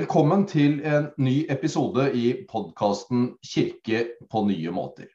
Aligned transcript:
Velkommen 0.00 0.46
til 0.48 0.78
en 0.86 1.10
ny 1.20 1.42
episode 1.52 2.06
i 2.16 2.30
podkasten 2.48 3.34
'Kirke 3.44 3.98
på 4.32 4.40
nye 4.46 4.70
måter'. 4.72 5.10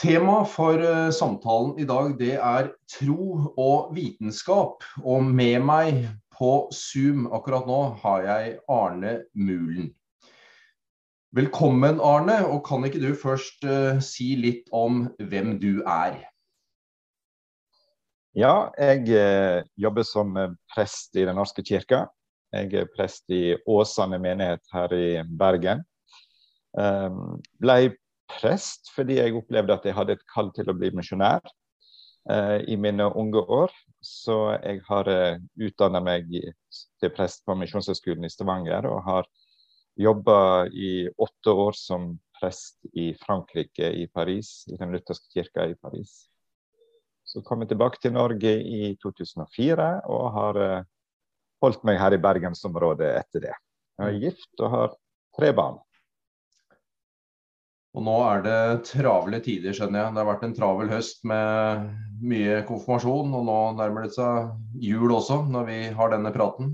Tema 0.00 0.36
for 0.48 0.80
eh, 0.80 1.10
samtalen 1.12 1.74
i 1.78 1.84
dag 1.84 2.14
det 2.18 2.38
er 2.38 2.70
tro 2.88 3.52
og 3.60 3.92
vitenskap. 3.92 4.88
Og 5.04 5.20
med 5.24 5.60
meg 5.60 6.08
på 6.38 6.70
Zoom 6.72 7.28
akkurat 7.28 7.68
nå 7.68 7.82
har 8.06 8.24
jeg 8.24 8.56
Arne 8.72 9.12
Mulen. 9.34 9.92
Velkommen, 11.36 12.00
Arne. 12.00 12.40
Og 12.46 12.64
kan 12.64 12.88
ikke 12.88 13.04
du 13.04 13.12
først 13.12 13.68
uh, 13.68 14.00
si 14.00 14.32
litt 14.40 14.72
om 14.72 15.10
hvem 15.18 15.58
du 15.60 15.82
er? 15.84 16.22
Ja, 18.32 18.70
jeg 18.80 19.12
uh, 19.12 19.60
jobber 19.76 20.08
som 20.08 20.38
prest 20.72 21.16
i 21.16 21.28
Den 21.28 21.36
norske 21.36 21.60
kirke. 21.60 22.06
Jeg 22.54 22.70
er 22.78 22.90
prest 22.94 23.30
i 23.34 23.56
Åsane 23.66 24.20
menighet 24.22 24.62
her 24.74 24.94
i 24.94 25.08
Bergen. 25.26 25.82
Um, 26.74 27.40
ble 27.62 27.94
prest 28.30 28.90
fordi 28.94 29.18
jeg 29.18 29.34
opplevde 29.38 29.74
at 29.74 29.84
jeg 29.86 29.96
hadde 29.96 30.16
et 30.16 30.26
kall 30.30 30.50
til 30.54 30.70
å 30.70 30.76
bli 30.78 30.90
misjonær 30.94 31.42
uh, 32.30 32.58
i 32.66 32.76
mine 32.80 33.08
unge 33.10 33.42
år. 33.42 33.74
Så 34.04 34.36
jeg 34.58 34.82
har 34.84 35.08
eh, 35.08 35.38
utdanna 35.64 36.02
meg 36.04 36.28
til 36.28 37.12
prest 37.16 37.40
på 37.48 37.54
Misjonshøgskolen 37.56 38.26
i 38.26 38.32
Stavanger 38.32 38.84
og 38.90 38.98
har 39.06 39.28
jobba 39.96 40.66
i 40.68 41.06
åtte 41.08 41.54
år 41.64 41.78
som 41.78 42.10
prest 42.36 42.84
i 42.92 43.14
Frankrike, 43.16 43.88
i 43.88 44.04
Paris, 44.12 44.66
i 44.68 44.76
Den 44.76 44.92
lutherske 44.92 45.30
kirka 45.32 45.64
i 45.70 45.76
Paris. 45.80 46.26
Så 47.24 47.40
kom 47.40 47.64
jeg 47.64 47.72
tilbake 47.72 48.02
til 48.02 48.12
Norge 48.12 48.52
i 48.60 48.92
2004 49.00 49.88
og 50.12 50.26
har 50.36 50.60
uh, 50.60 50.82
holdt 51.64 51.82
meg 51.88 51.98
her 52.00 52.14
i 52.14 52.20
bergensområdet 52.22 53.10
etter 53.18 53.48
det. 53.48 53.56
Jeg 53.98 54.10
er 54.10 54.22
gift 54.22 54.62
og 54.62 54.72
har 54.72 54.94
tre 55.36 55.50
barn. 55.56 55.80
Og 57.94 58.02
nå 58.02 58.14
er 58.26 58.40
det 58.42 58.60
travle 58.88 59.38
tider, 59.42 59.74
skjønner 59.74 60.00
jeg. 60.00 60.14
Det 60.14 60.20
har 60.20 60.26
vært 60.32 60.46
en 60.48 60.54
travel 60.56 60.90
høst 60.90 61.20
med 61.30 61.84
mye 62.26 62.56
konfirmasjon, 62.66 63.30
og 63.38 63.44
nå 63.46 63.58
nærmer 63.78 64.08
det 64.08 64.16
seg 64.16 64.50
jul 64.82 65.14
også, 65.14 65.44
når 65.46 65.68
vi 65.68 65.78
har 65.94 66.10
denne 66.10 66.32
praten. 66.34 66.72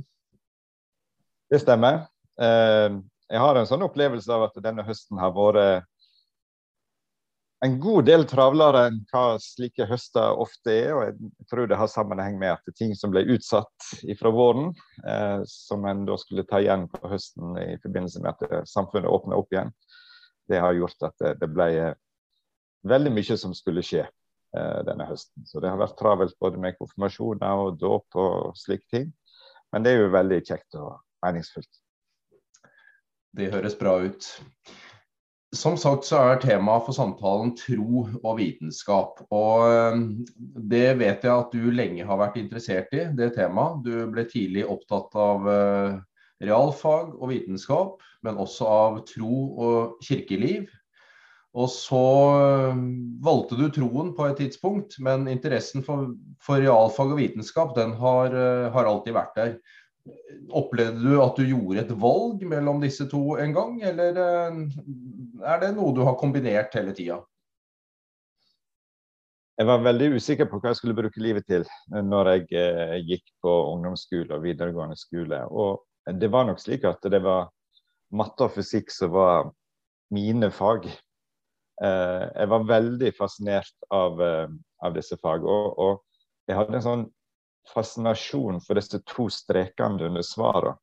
Det 1.52 1.60
stemmer. 1.60 2.06
Eh, 2.40 2.96
jeg 3.30 3.42
har 3.44 3.58
en 3.58 3.68
sånn 3.68 3.84
opplevelse 3.84 4.32
av 4.32 4.46
at 4.48 4.56
denne 4.64 4.86
høsten 4.86 5.20
har 5.20 5.34
vært 5.36 5.89
en 7.64 7.80
god 7.80 8.06
del 8.08 8.24
travlere 8.28 8.86
enn 8.88 9.00
hva 9.10 9.36
slike 9.42 9.84
høster 9.88 10.38
ofte 10.40 10.72
er. 10.72 10.92
og 10.96 11.02
Jeg 11.08 11.48
tror 11.50 11.68
det 11.68 11.78
har 11.80 11.90
sammenheng 11.92 12.38
med 12.40 12.54
at 12.54 12.62
det 12.64 12.72
er 12.72 12.78
ting 12.78 12.94
som 12.96 13.12
ble 13.12 13.26
utsatt 13.34 13.90
fra 14.20 14.32
våren, 14.32 14.70
eh, 15.04 15.42
som 15.48 15.84
en 15.88 16.06
da 16.08 16.16
skulle 16.20 16.46
ta 16.48 16.62
igjen 16.62 16.86
på 16.92 17.10
høsten 17.12 17.58
i 17.60 17.74
forbindelse 17.82 18.24
med 18.24 18.32
at 18.32 18.70
samfunnet 18.70 19.12
åpna 19.12 19.36
opp 19.36 19.52
igjen, 19.52 19.74
det 20.50 20.62
har 20.62 20.78
gjort 20.78 21.10
at 21.10 21.18
det, 21.20 21.34
det 21.42 21.50
ble 21.52 21.68
eh, 21.76 21.98
veldig 22.88 23.12
mye 23.12 23.36
som 23.38 23.52
skulle 23.56 23.84
skje 23.84 24.06
eh, 24.06 24.80
denne 24.88 25.06
høsten. 25.10 25.44
Så 25.46 25.60
det 25.60 25.70
har 25.70 25.80
vært 25.80 25.98
travelt 26.00 26.38
både 26.40 26.60
med 26.60 26.78
konfirmasjoner 26.80 27.66
og 27.66 27.78
dåp 27.80 28.20
og 28.20 28.56
slike 28.58 28.88
ting. 28.90 29.10
Men 29.70 29.84
det 29.84 29.94
er 29.94 30.04
jo 30.04 30.14
veldig 30.16 30.40
kjekt 30.42 30.80
og 30.80 30.96
meningsfullt. 31.22 31.82
Det 33.36 33.52
høres 33.52 33.76
bra 33.78 34.00
ut. 34.02 34.26
Som 35.50 35.74
sagt 35.74 36.06
så 36.06 36.18
er 36.22 36.36
temaet 36.38 36.84
for 36.86 36.94
samtalen 36.94 37.56
tro 37.58 38.04
og 38.20 38.34
vitenskap. 38.38 39.18
Og 39.34 39.64
eh, 39.66 40.02
det 40.70 40.92
vet 41.00 41.24
jeg 41.26 41.32
at 41.32 41.50
du 41.54 41.72
lenge 41.74 42.06
har 42.06 42.20
vært 42.20 42.38
interessert 42.38 42.92
i, 42.94 43.08
det 43.18 43.32
temaet. 43.34 43.80
Du 43.82 44.06
ble 44.14 44.28
tidlig 44.30 44.62
opptatt 44.70 45.16
av 45.18 45.48
eh, 45.50 45.96
realfag 46.46 47.16
og 47.16 47.32
vitenskap, 47.32 47.98
men 48.22 48.38
også 48.38 48.68
av 48.70 49.00
tro 49.10 49.40
og 49.66 50.06
kirkeliv. 50.06 50.70
Og 51.58 51.66
så 51.74 52.04
eh, 52.36 52.86
valgte 53.26 53.58
du 53.58 53.66
troen 53.74 54.14
på 54.14 54.30
et 54.30 54.38
tidspunkt, 54.44 55.00
men 55.02 55.26
interessen 55.34 55.82
for, 55.82 56.12
for 56.38 56.62
realfag 56.62 57.10
og 57.10 57.18
vitenskap 57.24 57.74
den 57.74 57.98
har, 57.98 58.38
har 58.70 58.86
alltid 58.86 59.18
vært 59.18 59.34
der. 59.42 59.54
Opplevde 60.54 61.02
du 61.10 61.18
at 61.20 61.34
du 61.34 61.42
gjorde 61.42 61.82
et 61.82 61.90
valg 62.06 62.46
mellom 62.54 62.78
disse 62.86 63.10
to 63.10 63.34
en 63.42 63.58
gang, 63.58 63.80
eller 63.90 64.22
er 65.44 65.60
det 65.62 65.74
noe 65.76 65.94
du 65.96 66.02
har 66.06 66.18
kombinert 66.20 66.74
hele 66.76 66.94
tida? 66.96 67.20
Jeg 69.60 69.68
var 69.68 69.82
veldig 69.84 70.14
usikker 70.16 70.48
på 70.48 70.56
hva 70.56 70.70
jeg 70.72 70.78
skulle 70.78 70.96
bruke 70.96 71.20
livet 71.20 71.44
til 71.44 71.66
når 71.92 72.30
jeg 72.30 72.44
eh, 72.56 72.94
gikk 73.04 73.26
på 73.44 73.50
ungdomsskole 73.74 74.32
og 74.38 74.46
videregående 74.46 74.96
skole. 74.96 75.42
Og 75.52 75.82
det 76.16 76.30
var 76.32 76.46
nok 76.48 76.62
slik 76.62 76.86
at 76.88 77.04
det 77.12 77.20
var 77.20 77.50
matte 78.16 78.46
og 78.46 78.54
fysikk 78.54 78.88
som 78.94 79.12
var 79.12 79.50
mine 80.14 80.48
fag. 80.54 80.88
Eh, 80.88 82.24
jeg 82.24 82.50
var 82.54 82.68
veldig 82.68 83.12
fascinert 83.18 83.88
av, 83.92 84.20
eh, 84.24 84.48
av 84.80 84.96
disse 84.96 85.18
fagene. 85.20 85.52
Og, 85.52 85.78
og, 85.78 86.22
jeg 86.48 86.56
hadde 86.58 86.80
en 86.80 86.86
sånn 86.86 87.04
fascinasjon 87.70 88.58
for 88.64 88.80
disse 88.80 88.98
to 89.06 89.28
strekene 89.30 90.08
under 90.08 90.24
svarene. 90.26 90.78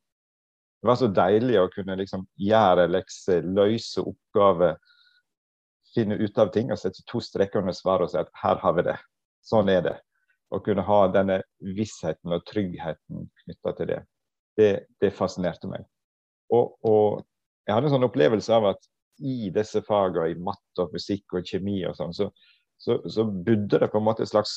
Det 0.81 0.87
var 0.87 0.99
så 0.99 1.07
deilig 1.09 1.57
å 1.59 1.69
kunne 1.73 1.97
liksom 1.97 2.25
gjøre 2.37 2.85
lekser, 2.91 3.45
løse 3.45 4.03
oppgaver, 4.05 4.77
finne 5.95 6.17
ut 6.19 6.37
av 6.37 6.51
ting 6.53 6.69
og 6.71 6.77
sette 6.77 7.01
to 7.09 7.21
streker 7.23 7.63
under 7.63 7.73
svaret 7.73 8.05
og 8.05 8.13
si 8.13 8.19
at 8.21 8.29
her 8.43 8.59
har 8.61 8.75
vi 8.77 8.85
det. 8.89 8.97
Sånn 9.47 9.71
er 9.73 9.81
det. 9.85 9.95
Å 10.53 10.59
kunne 10.63 10.85
ha 10.87 10.99
denne 11.11 11.41
vissheten 11.75 12.35
og 12.35 12.45
tryggheten 12.47 13.25
knytta 13.43 13.73
til 13.79 13.89
det. 13.89 14.01
det. 14.59 14.73
det. 15.01 15.11
fascinerte 15.15 15.69
meg. 15.71 15.87
Og, 16.53 16.77
og, 16.87 17.25
jeg 17.67 17.75
hadde 17.75 17.89
en 17.89 17.97
sånn 17.97 18.07
opplevelse 18.07 18.53
av 18.55 18.69
at 18.69 18.85
i 19.17 19.49
disse 19.51 19.81
fagene, 19.83 20.29
i 20.31 20.39
matte 20.39 20.85
og 20.85 20.93
musikk 20.93 21.33
og 21.35 21.47
kjemi 21.47 21.81
og 21.89 21.97
sånn, 21.97 22.13
så, 22.15 22.29
så, 22.79 22.99
så 23.09 23.25
budde 23.25 23.81
det 23.81 23.89
på 23.91 23.99
en 23.99 24.05
måte 24.05 24.23
et 24.23 24.31
slags 24.31 24.53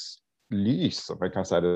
lys, 0.52 1.06
om 1.10 1.24
jeg 1.24 1.32
kan 1.34 1.48
si 1.48 1.58
det 1.64 1.72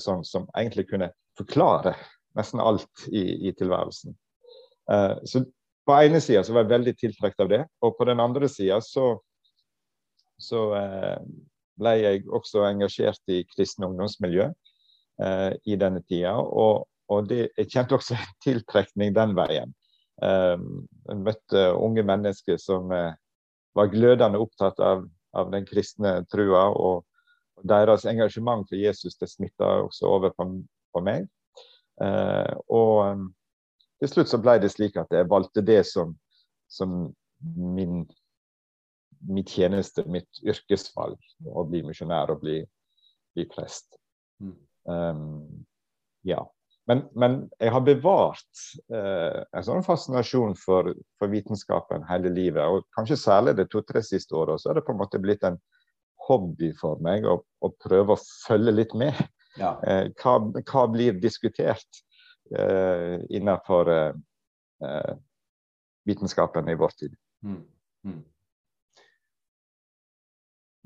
sånn, 0.00 0.24
som 0.26 0.48
egentlig 0.56 0.88
kunne 0.88 1.12
forklare 1.38 1.94
nesten 2.38 2.62
alt 2.62 3.06
i, 3.08 3.48
i 3.48 3.52
tilværelsen. 3.56 4.14
Uh, 4.90 5.16
så 5.24 5.44
på 5.84 5.96
ene 6.00 6.20
sida 6.22 6.44
var 6.48 6.64
jeg 6.64 6.72
veldig 6.72 6.94
tiltrukket 7.00 7.44
av 7.44 7.52
det, 7.52 7.62
og 7.84 7.96
på 7.98 8.06
den 8.08 8.22
andre 8.24 8.48
sida 8.48 8.80
så, 8.84 9.14
så 10.40 10.66
uh, 10.74 11.20
ble 11.80 11.94
jeg 12.00 12.24
også 12.28 12.64
engasjert 12.68 13.32
i 13.32 13.42
kristne 13.50 13.88
ungdomsmiljø 13.90 14.50
uh, 14.50 15.52
i 15.64 15.78
denne 15.80 16.04
tida. 16.08 16.36
Og, 16.40 16.84
og 17.12 17.30
det, 17.30 17.48
jeg 17.58 17.72
kjente 17.72 17.98
også 17.98 18.18
en 18.18 18.36
tiltrekning 18.44 19.16
den 19.16 19.34
veien. 19.36 19.74
jeg 20.22 21.16
møtte 21.18 21.62
unge 21.74 22.04
mennesker 22.06 22.56
som 22.62 22.86
var 22.86 23.88
glødende 23.90 24.38
opptatt 24.38 24.78
av, 24.78 25.02
av 25.34 25.50
den 25.50 25.66
kristne 25.66 26.20
trua. 26.30 26.68
og 26.70 27.02
deres 27.62 28.04
engasjement 28.04 28.68
for 28.68 28.76
Jesus 28.76 29.16
det 29.20 29.28
smitta 29.30 29.66
også 29.86 30.06
over 30.06 30.32
på, 30.36 30.46
på 30.94 31.02
meg. 31.04 31.26
Eh, 32.02 32.54
og 32.74 32.94
um, 33.06 33.26
til 34.02 34.10
slutt 34.10 34.32
så 34.32 34.40
ble 34.42 34.58
det 34.62 34.72
slik 34.74 34.98
at 35.00 35.12
jeg 35.14 35.30
valgte 35.30 35.62
det 35.64 35.82
som, 35.88 36.16
som 36.70 36.96
min, 37.44 38.02
min 39.28 39.46
tjeneste, 39.46 40.06
mitt 40.10 40.42
yrkesvalg. 40.44 41.20
Å 41.46 41.66
bli 41.68 41.84
misjonær 41.86 42.34
og 42.34 42.42
bli, 42.42 42.58
bli 43.36 43.46
prest. 43.50 43.96
Mm. 44.42 44.58
Um, 44.90 45.64
ja. 46.26 46.42
Men, 46.84 47.06
men, 47.16 47.36
jeg 47.56 47.72
har 47.72 47.80
bevart 47.80 48.64
eh, 48.92 49.38
en 49.56 49.64
sånn 49.64 49.84
fascinasjon 49.86 50.52
for, 50.60 50.90
for, 51.16 51.32
vitenskapen 51.32 52.04
hele 52.10 52.32
livet. 52.32 52.60
Og 52.68 52.84
kanskje 52.96 53.16
særlig 53.22 53.54
de 53.56 53.64
to-tre 53.72 54.02
siste 54.04 54.36
åra 54.36 54.58
så 54.60 54.70
er 54.70 54.78
det 54.78 54.84
på 54.84 54.92
en 54.92 55.00
måte 55.00 55.20
blitt 55.22 55.46
en 55.48 55.56
hobby 56.28 56.72
for 56.76 57.00
meg 57.04 57.24
å, 57.28 57.38
å 57.40 57.70
prøve 57.80 58.16
å 58.16 58.20
følge 58.20 58.76
litt 58.76 58.92
med. 59.00 59.16
Ja. 59.60 59.76
Eh, 59.86 60.10
hva, 60.18 60.36
hva, 60.60 60.84
blir 60.90 61.18
diskutert 61.22 62.02
eh, 62.56 63.18
innenfor 63.30 63.90
eh, 63.92 64.14
eh, 64.84 65.16
vitenskapen 66.08 66.70
i 66.70 66.78
vår 66.78 66.94
tid? 66.98 67.18
Mm. 67.46 67.60
Mm. 68.04 68.22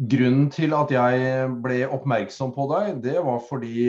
Grunnen 0.09 0.45
til 0.55 0.75
at 0.79 0.93
jeg 0.95 1.47
ble 1.65 1.81
oppmerksom 1.91 2.53
på 2.55 2.69
deg, 2.71 3.01
det 3.03 3.17
var 3.27 3.41
fordi 3.43 3.89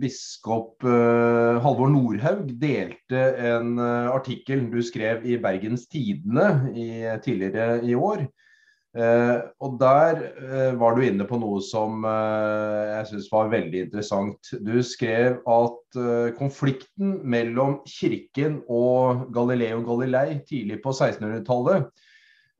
biskop 0.00 0.82
Halvor 0.82 1.92
Nordhaug 1.92 2.48
delte 2.58 3.20
en 3.52 3.78
artikkel 3.78 4.64
du 4.72 4.80
skrev 4.82 5.22
i 5.22 5.36
Bergens 5.38 5.86
Tidende 5.86 6.48
i, 6.74 6.88
tidligere 7.22 7.78
i 7.86 7.94
år 7.94 8.24
Eh, 8.96 9.38
og 9.60 9.74
der 9.76 10.22
eh, 10.24 10.72
var 10.80 10.96
du 10.96 11.02
inne 11.04 11.26
på 11.28 11.36
noe 11.36 11.60
som 11.64 12.00
eh, 12.08 12.94
jeg 12.94 13.08
syns 13.10 13.28
var 13.32 13.52
veldig 13.52 13.82
interessant. 13.84 14.52
Du 14.64 14.78
skrev 14.86 15.42
at 15.44 15.98
konflikten 16.36 17.18
mellom 17.24 17.80
kirken 17.88 18.60
og 18.72 19.28
Galileo 19.36 19.82
Galilei 19.84 20.40
tidlig 20.48 20.80
på 20.84 20.92
1600-tallet 20.94 21.86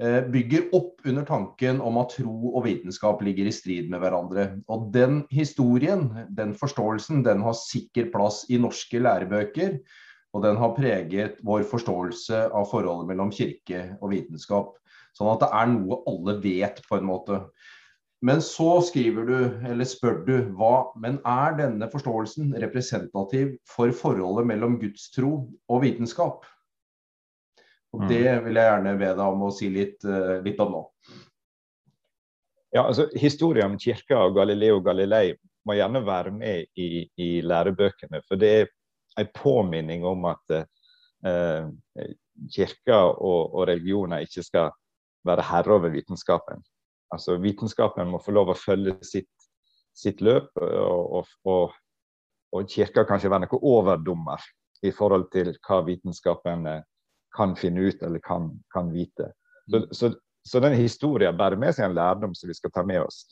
eh, 0.03 0.21
bygger 0.29 0.69
opp 0.77 1.05
under 1.09 1.25
tanken 1.29 1.81
om 1.85 2.01
at 2.03 2.17
tro 2.19 2.53
og 2.53 2.65
vitenskap 2.69 3.25
ligger 3.25 3.49
i 3.49 3.55
strid 3.55 3.89
med 3.93 4.05
hverandre. 4.05 4.49
Og 4.73 4.91
den 4.95 5.23
historien, 5.33 6.11
den 6.37 6.53
forståelsen, 6.57 7.25
den 7.25 7.45
har 7.45 7.57
sikker 7.61 8.11
plass 8.13 8.45
i 8.53 8.61
norske 8.61 9.01
lærebøker. 9.01 9.81
Og 10.37 10.43
den 10.45 10.59
har 10.61 10.75
preget 10.77 11.39
vår 11.49 11.65
forståelse 11.65 12.51
av 12.53 12.67
forholdet 12.69 13.09
mellom 13.09 13.33
kirke 13.33 13.95
og 14.03 14.13
vitenskap. 14.13 14.75
Sånn 15.17 15.33
at 15.33 15.43
det 15.45 15.49
er 15.57 15.71
noe 15.73 16.03
alle 16.11 16.37
vet, 16.43 16.83
på 16.89 16.99
en 16.99 17.09
måte. 17.09 17.41
Men 18.25 18.41
så 18.45 18.81
skriver 18.85 19.29
du, 19.29 19.39
eller 19.69 19.89
spør 19.89 20.21
du, 20.27 20.35
hva 20.57 20.91
Men 21.01 21.19
er 21.29 21.57
denne 21.59 21.89
forståelsen 21.93 22.55
representativ 22.63 23.55
for 23.69 23.93
forholdet 23.97 24.49
mellom 24.49 24.79
gudstro 24.81 25.33
og 25.69 25.83
vitenskap? 25.85 26.45
Og 27.97 28.09
Det 28.09 28.25
mm. 28.25 28.45
vil 28.45 28.59
jeg 28.61 28.71
gjerne 28.71 28.97
be 29.01 29.11
deg 29.13 29.25
om 29.25 29.47
å 29.47 29.53
si 29.55 29.71
litt, 29.73 30.05
eh, 30.05 30.37
litt 30.45 30.61
om 30.61 30.75
nå. 30.75 30.83
Ja, 32.75 32.83
altså 32.83 33.07
Historien 33.17 33.73
om 33.73 33.79
kirka 33.81 34.19
og 34.27 34.37
Galileo 34.37 34.83
Galilei 34.85 35.31
må 35.67 35.79
gjerne 35.79 36.03
være 36.05 36.33
med 36.35 36.67
i, 36.77 37.07
i 37.17 37.29
lærebøkene. 37.41 38.21
For 38.29 38.41
det 38.41 38.51
er 38.53 38.73
en 39.21 39.31
påminning 39.35 40.05
om 40.05 40.27
at 40.29 40.59
eh, 40.59 41.71
kirka 42.53 42.99
og, 43.15 43.55
og 43.55 43.69
religioner 43.71 44.27
ikke 44.27 44.45
skal 44.45 44.75
være 45.27 45.45
herre 45.51 45.77
over 45.77 45.93
vitenskapen. 45.95 46.63
Altså 47.15 47.37
Vitenskapen 47.43 48.11
må 48.11 48.21
få 48.23 48.35
lov 48.35 48.51
å 48.51 48.59
følge 48.59 48.97
sitt, 49.07 49.31
sitt 49.97 50.23
løp, 50.25 50.51
og, 50.59 51.21
og, 51.21 51.35
og, 51.47 51.77
og 52.57 52.71
kirka 52.71 53.07
kanskje 53.07 53.31
være 53.31 53.47
noe 53.47 53.63
overdommer 53.63 54.43
i 54.85 54.93
forhold 54.95 55.31
til 55.33 55.55
hva 55.67 55.81
vitenskapen 55.87 56.67
eh, 56.71 56.85
kan 57.37 57.55
finne 57.59 57.89
ut 57.89 58.03
eller 58.03 58.23
kan, 58.25 58.51
kan 58.75 58.91
vite. 58.93 59.31
Så, 59.71 59.83
så, 59.93 60.11
så 60.47 60.63
den 60.63 60.77
historien 60.79 61.37
bærer 61.37 61.59
med 61.61 61.77
seg 61.77 61.89
en 61.89 61.97
lærdom 61.97 62.35
som 62.37 62.51
vi 62.51 62.57
skal 62.57 62.73
ta 62.75 62.85
med 62.87 63.03
oss. 63.05 63.25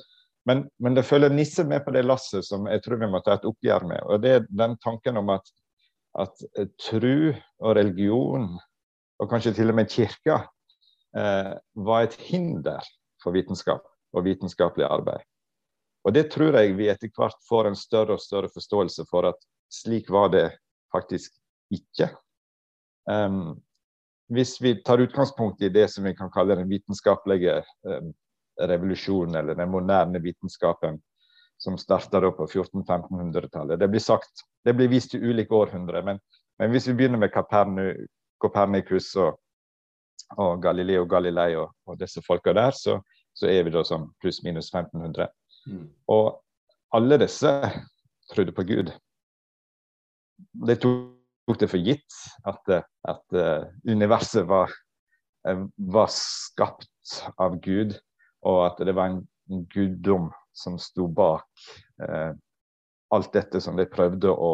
Men, 0.49 0.67
men 0.79 0.97
det 0.97 1.07
følger 1.09 1.33
nisse 1.33 1.65
med 1.65 1.85
på 1.85 1.93
det 1.95 2.05
lasset 2.05 2.45
som 2.45 2.67
jeg 2.69 2.83
tror 2.85 3.01
vi 3.01 3.09
må 3.11 3.21
ta 3.25 3.39
et 3.39 3.47
oppgjør 3.49 3.87
med. 3.89 4.03
Og 4.05 4.21
det 4.21 4.33
er 4.33 4.49
den 4.53 4.77
tanken 4.85 5.21
om 5.21 5.33
at, 5.33 5.47
at 6.21 6.45
tru 6.85 7.33
og 7.33 7.77
religion, 7.79 8.51
og 9.23 9.31
kanskje 9.31 9.55
til 9.57 9.73
og 9.73 9.79
med 9.79 9.89
kirka, 9.93 10.43
var 11.15 12.03
et 12.03 12.15
hinder 12.27 12.83
for 13.23 13.37
vitenskap 13.37 13.85
og 14.15 14.25
vitenskapelig 14.27 14.87
arbeid. 14.89 15.23
Og 16.05 16.15
det 16.15 16.27
tror 16.33 16.59
jeg 16.59 16.75
vi 16.77 16.89
etter 16.93 17.13
hvert 17.17 17.39
får 17.49 17.71
en 17.71 17.79
større 17.79 18.17
og 18.19 18.23
større 18.23 18.51
forståelse 18.53 19.07
for 19.11 19.31
at 19.31 19.39
slik 19.73 20.11
var 20.13 20.33
det 20.35 20.49
faktisk 20.93 21.33
ikke. 21.73 22.11
Um, 23.11 23.63
hvis 24.33 24.57
vi 24.63 24.75
tar 24.83 25.03
utgangspunkt 25.05 25.63
i 25.63 25.69
det 25.69 25.89
som 25.93 26.05
vi 26.05 26.15
kan 26.17 26.31
kalle 26.33 26.57
den 26.57 26.69
vitenskapelige 26.69 27.59
eh, 27.61 28.07
revolusjonen, 28.61 29.35
eller 29.35 29.55
den 29.55 29.71
moderne 29.71 30.21
vitenskapen 30.23 31.01
som 31.59 31.77
starta 31.79 32.21
på 32.21 32.47
1400-1500-tallet. 32.47 33.79
Det 33.81 33.89
blir 33.89 34.01
sagt, 34.01 34.45
det 34.65 34.75
blir 34.75 34.89
vist 34.89 35.11
til 35.13 35.25
ulike 35.25 35.55
århundrer, 35.55 36.03
men, 36.03 36.21
men 36.59 36.73
hvis 36.73 36.89
vi 36.89 36.97
begynner 36.99 37.21
med 37.21 37.33
Copernicus 38.41 39.13
og, 39.17 39.39
og 40.41 40.63
Galileo 40.63 41.07
Galilei 41.09 41.55
og, 41.59 41.73
og 41.87 41.99
disse 42.01 42.23
folka 42.27 42.55
der, 42.57 42.75
så, 42.77 42.99
så, 43.35 43.49
er 43.51 43.65
vi 43.67 43.75
da 43.75 43.85
som 43.87 44.09
pluss-minus 44.23 44.71
1500. 44.73 45.29
Mm. 45.67 45.89
Og 46.09 46.41
alle 46.95 47.19
disse 47.23 47.51
trodde 48.33 48.55
på 48.55 48.67
Gud. 48.69 48.93
De 50.67 50.77
tok 50.81 51.61
det 51.61 51.71
for 51.71 51.83
gitt 51.83 52.19
at, 52.49 52.75
at 53.05 53.37
uh, 53.37 53.67
universet 53.89 54.49
var, 54.49 54.73
uh, 55.49 55.67
var, 55.77 56.11
skapt 56.13 57.19
av 57.39 57.59
Gud, 57.63 57.95
og 58.43 58.65
at 58.67 58.81
det 58.87 58.97
var 58.97 59.13
en, 59.13 59.23
en 59.51 59.67
guddom 59.73 60.31
som 60.55 60.79
sto 60.79 61.09
bak 61.11 61.67
eh, 62.03 62.33
alt 63.15 63.33
dette 63.35 63.61
som 63.61 63.77
de 63.79 63.87
prøvde 63.91 64.31
å, 64.31 64.53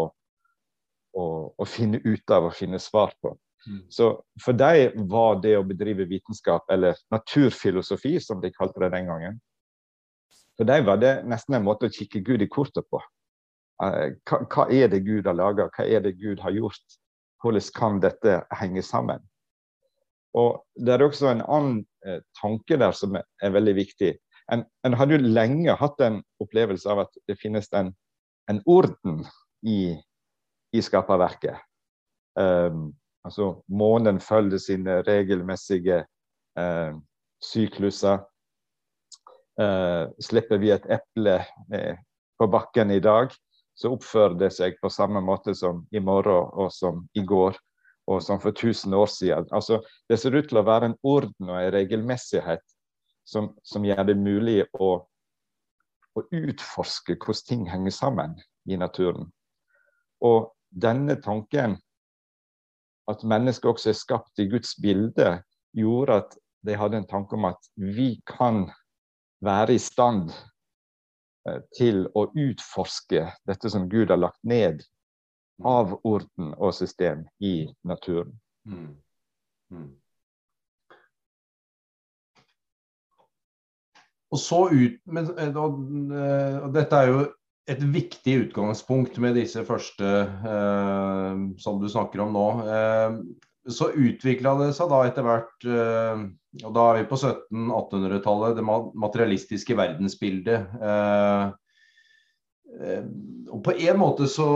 å, 1.16 1.24
å, 1.52 1.66
finne 1.68 2.00
ut 2.04 2.32
av 2.32 2.48
og 2.48 2.56
finne 2.56 2.80
svar 2.82 3.12
på. 3.22 3.34
Mm. 3.68 3.84
Så 3.92 4.10
for 4.40 4.56
dem 4.56 5.06
var 5.12 5.40
det 5.44 5.56
å 5.58 5.66
bedrive 5.66 6.06
vitenskap, 6.08 6.64
eller 6.72 6.96
naturfilosofi, 7.12 8.16
som 8.20 8.40
de 8.40 8.52
kalte 8.54 8.80
det 8.84 8.92
den 8.94 9.10
gangen, 9.10 9.40
for 10.56 10.68
dem 10.68 10.84
var 10.84 11.00
det 11.00 11.14
nesten 11.28 11.56
en 11.56 11.64
måte 11.64 11.88
å 11.88 11.92
kikke 11.92 12.20
Gud 12.24 12.42
i 12.44 12.48
kortet 12.50 12.84
på. 12.92 13.00
Eh, 13.80 14.16
hva, 14.28 14.66
er 14.68 14.90
det 14.92 15.04
Gud 15.06 15.28
har 15.28 15.36
laga, 15.38 15.70
hva 15.72 15.86
er 15.88 16.04
det 16.04 16.18
Gud 16.20 16.42
har 16.44 16.52
gjort? 16.52 16.98
Hvordan 17.40 17.70
kan 17.76 18.00
dette 18.02 18.42
henge 18.60 18.82
sammen? 18.84 19.24
Og 20.36 20.60
Det 20.76 20.92
er 20.92 21.02
også 21.02 21.30
en 21.30 21.40
annen 21.42 21.80
eh, 22.06 22.20
tanke 22.38 22.76
der 22.78 22.92
som 22.92 23.16
er, 23.16 23.24
er 23.42 23.54
veldig 23.56 23.74
viktig. 23.78 24.12
En, 24.52 24.66
en 24.84 24.96
hadde 24.98 25.16
jo 25.16 25.32
lenge 25.32 25.74
hatt 25.80 26.00
en 26.04 26.20
opplevelse 26.42 26.90
av 26.90 27.06
at 27.06 27.18
det 27.28 27.38
finnes 27.40 27.70
en, 27.76 27.92
en 28.50 28.60
orden 28.68 29.24
i, 29.64 29.96
i 30.76 30.82
skaperverket. 30.82 31.56
Um, 32.38 32.90
altså 33.25 33.62
månen 33.69 34.20
følger 34.20 34.58
sine 34.58 35.00
regelmessige 35.06 36.05
eh, 36.58 36.93
sykluser. 37.43 38.22
Eh, 39.61 40.05
slipper 40.22 40.61
vi 40.62 40.70
et 40.72 40.87
eple 40.88 41.40
eh, 41.75 41.96
på 42.38 42.49
bakken 42.49 42.90
i 42.90 43.00
dag, 43.00 43.32
så 43.75 43.93
oppfører 43.94 44.38
det 44.40 44.52
seg 44.56 44.78
på 44.81 44.88
samme 44.93 45.20
måte 45.25 45.55
som 45.56 45.84
i 45.93 46.00
morgen 46.00 46.49
og 46.52 46.72
som 46.72 47.05
i 47.17 47.25
går 47.25 47.58
og 48.11 48.22
som 48.22 48.40
for 48.40 48.50
1000 48.50 48.94
år 48.94 49.06
siden. 49.06 49.49
Altså, 49.52 49.81
det 50.08 50.19
ser 50.19 50.34
ut 50.34 50.49
til 50.49 50.58
å 50.58 50.66
være 50.66 50.90
en 50.90 50.96
orden 51.06 51.50
og 51.50 51.56
en 51.61 51.73
regelmessighet 51.75 52.62
som, 53.25 53.52
som 53.62 53.84
gjør 53.87 54.02
det 54.08 54.16
mulig 54.19 54.64
å, 54.75 54.90
å, 56.16 56.25
utforske 56.25 57.14
hvordan 57.14 57.46
ting 57.46 57.69
henger 57.70 57.94
sammen 57.94 58.34
i 58.66 58.78
naturen. 58.81 59.31
Og 60.26 60.50
denne 60.70 61.16
tanken, 61.23 61.78
at 63.10 63.24
mennesket 63.26 63.68
også 63.70 63.90
er 63.92 63.98
skapt 63.98 64.42
i 64.42 64.48
Guds 64.50 64.76
bilde, 64.82 65.40
gjorde 65.76 66.20
at 66.22 66.38
de 66.66 66.76
hadde 66.76 67.00
en 67.00 67.08
tanke 67.08 67.36
om 67.36 67.48
at 67.48 67.70
vi 67.76 68.14
kan 68.28 68.66
være 69.44 69.74
i 69.74 69.82
stand 69.82 70.30
Eh, 71.48 71.60
til 71.72 72.04
å 72.12 72.26
utforske 72.36 73.24
dette 73.48 73.70
som 73.72 73.88
Gud 73.88 74.10
har 74.12 74.20
lagt 74.20 74.40
ned 74.44 74.82
av 75.64 75.94
orden 76.04 76.52
og 76.58 76.74
system 76.76 77.24
i 77.40 77.70
naturen. 77.86 78.34
Mm. 78.68 78.90
Mm. 79.72 79.88
Og 84.30 84.38
så 84.38 84.60
ut, 84.68 85.00
men, 85.08 85.30
eh, 85.38 85.56
og, 85.56 85.80
eh, 86.12 86.58
og 86.60 86.74
Dette 86.76 87.00
er 87.00 87.08
jo 87.08 87.24
et 87.68 87.82
viktig 87.82 88.35
utgangspunkt 88.46 89.18
med 89.23 89.37
disse 89.38 89.62
første 89.66 90.08
eh, 90.25 91.44
som 91.61 91.78
du 91.82 91.88
snakker 91.92 92.25
om 92.25 92.32
nå. 92.35 92.49
Eh, 92.64 93.20
så 93.68 93.90
utvikla 93.92 94.54
det 94.61 94.70
seg 94.76 94.90
da 94.90 95.00
etter 95.06 95.26
hvert, 95.26 95.56
eh, 95.68 96.23
og 96.64 96.70
da 96.76 96.85
er 96.90 97.00
vi 97.00 97.08
på 97.11 97.18
1700-1800-tallet, 97.18 98.56
det 98.58 98.64
materialistiske 99.04 99.76
verdensbildet. 99.78 100.78
Eh, 100.80 101.44
eh, 102.80 103.04
og 103.50 103.62
på 103.66 103.75
en 103.76 104.00
måte 104.00 104.28
så, 104.30 104.49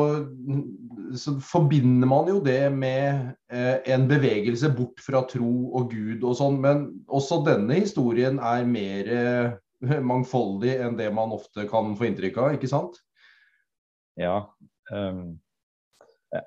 så 1.19 1.37
forbinder 1.45 2.09
man 2.11 2.31
jo 2.31 2.41
det 2.45 2.69
med 2.73 3.35
en 3.51 4.07
bevegelse 4.11 4.71
bort 4.75 5.03
fra 5.03 5.25
tro 5.31 5.53
og 5.75 5.93
Gud 5.93 6.25
og 6.25 6.37
sånn, 6.39 6.61
men 6.63 6.87
også 7.07 7.43
denne 7.47 7.81
historien 7.83 8.39
er 8.43 8.67
mer 8.67 9.11
mangfoldig 10.13 10.77
enn 10.85 10.99
det 11.01 11.11
man 11.15 11.35
ofte 11.35 11.67
kan 11.71 11.95
få 11.99 12.09
inntrykk 12.11 12.41
av, 12.41 12.57
ikke 12.59 12.71
sant? 12.71 12.99
Ja. 14.21 14.37
Um, 14.93 15.41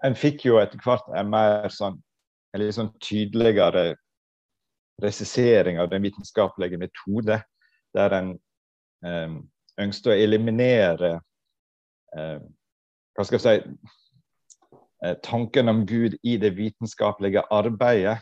en 0.04 0.18
fikk 0.20 0.46
jo 0.48 0.60
etter 0.62 0.82
hvert 0.84 1.08
en 1.16 1.32
mer 1.32 1.72
sånn 1.74 2.02
en 2.56 2.62
litt 2.64 2.78
sånn 2.78 2.94
tydeligere 3.04 3.98
presisering 4.98 5.78
av 5.82 5.90
den 5.92 6.06
vitenskapelige 6.08 6.80
metode, 6.82 7.42
der 7.94 8.16
en 8.18 8.32
um, 9.06 9.42
ønsket 9.78 10.14
å 10.14 10.16
eliminere 10.16 11.12
um, 12.16 12.48
hva 13.18 13.26
skal 13.26 13.38
jeg 13.38 13.62
si, 13.62 13.94
eh, 15.04 15.16
tanken 15.26 15.70
om 15.72 15.84
Gud 15.90 16.18
i 16.22 16.36
det 16.38 16.52
vitenskapelige 16.58 17.42
arbeidet. 17.50 18.20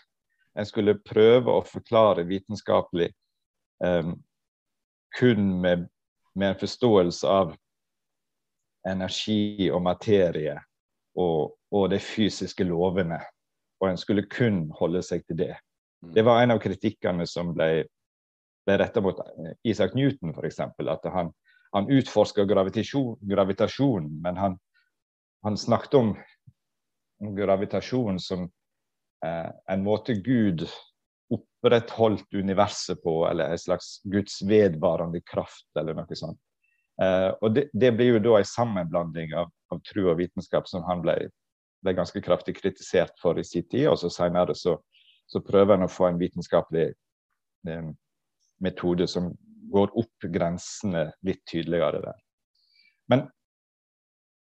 En 0.56 0.68
skulle 0.68 0.96
prøve 1.04 1.52
å 1.52 1.66
forklare 1.68 2.24
vitenskapelig 2.30 3.10
eh, 3.84 4.12
kun 5.16 5.62
med, 5.62 5.88
med, 6.36 6.50
en 6.50 6.60
forståelse 6.60 7.28
av 7.28 7.56
energi 8.88 9.70
og 9.74 9.82
materie 9.86 10.58
og, 11.16 11.56
og 11.72 11.90
de 11.90 12.00
fysiske 12.00 12.68
lovene 12.68 13.20
og 13.82 13.90
en 13.90 14.00
skulle 14.00 14.26
kun 14.32 14.66
holde 14.80 15.02
seg 15.04 15.26
til 15.28 15.40
det. 15.40 15.54
Mm. 16.04 16.14
Det 16.16 16.26
var 16.26 16.42
en 16.42 16.56
av 16.56 16.62
kritikkene 16.64 17.28
som 17.30 17.54
ble, 17.56 17.86
ble 18.68 18.78
retta 18.82 19.04
mot 19.04 19.20
Isak 19.20 19.58
Isaac 19.64 19.98
Newton, 19.98 20.34
f.eks. 20.36 20.62
At 20.62 21.10
han, 21.14 21.32
han 21.76 21.92
utforska 21.92 22.46
gravitasjon, 22.50 23.18
gravitasjon, 23.22 24.10
men 24.24 24.40
han, 24.40 24.58
han, 25.46 25.58
snakket 25.58 26.00
om 26.00 26.16
gravitasjon 27.36 28.20
som 28.20 28.48
eh, 29.26 29.50
en 29.72 29.84
måte 29.84 30.18
Gud 30.24 30.66
opprettholdt 31.34 32.34
universet 32.34 33.02
på, 33.04 33.24
eller 33.30 33.52
en 33.52 33.62
slags 33.62 34.02
Guds 34.04 34.42
vedvarende 34.46 35.22
kraft, 35.26 35.70
eller 35.80 35.98
noe 35.98 36.18
sånt. 36.18 36.40
Eh, 37.02 37.32
og 37.42 37.56
det, 37.56 37.70
det, 37.74 37.92
blir 37.98 38.16
jo 38.16 38.22
da 38.24 38.38
en 38.40 38.48
sammenblanding 38.48 39.34
av, 39.36 39.50
av 39.74 39.82
tro 39.88 40.10
og 40.12 40.20
vitenskap 40.22 40.70
som 40.70 40.86
han 40.88 41.02
ble 41.04 41.18
ble 41.86 41.94
ganske 41.94 42.22
kraftig 42.26 42.58
kritisert 42.58 43.16
for 43.22 43.40
i 43.40 43.46
sin 43.46 43.66
tid. 43.70 43.88
Og 43.92 44.00
så 44.02 44.12
senere 44.14 44.56
så, 44.58 44.78
så 45.30 45.42
prøver 45.46 45.78
han 45.78 45.88
å 45.88 45.92
få 45.92 46.10
en 46.10 46.22
vitenskapelig 46.22 46.90
eh, 47.70 47.90
metode 48.64 49.08
som 49.12 49.32
går 49.74 49.94
opp 49.98 50.30
grensene 50.34 51.10
litt 51.26 51.44
tydeligere 51.50 52.02
der. 52.06 52.22
Men, 53.12 53.26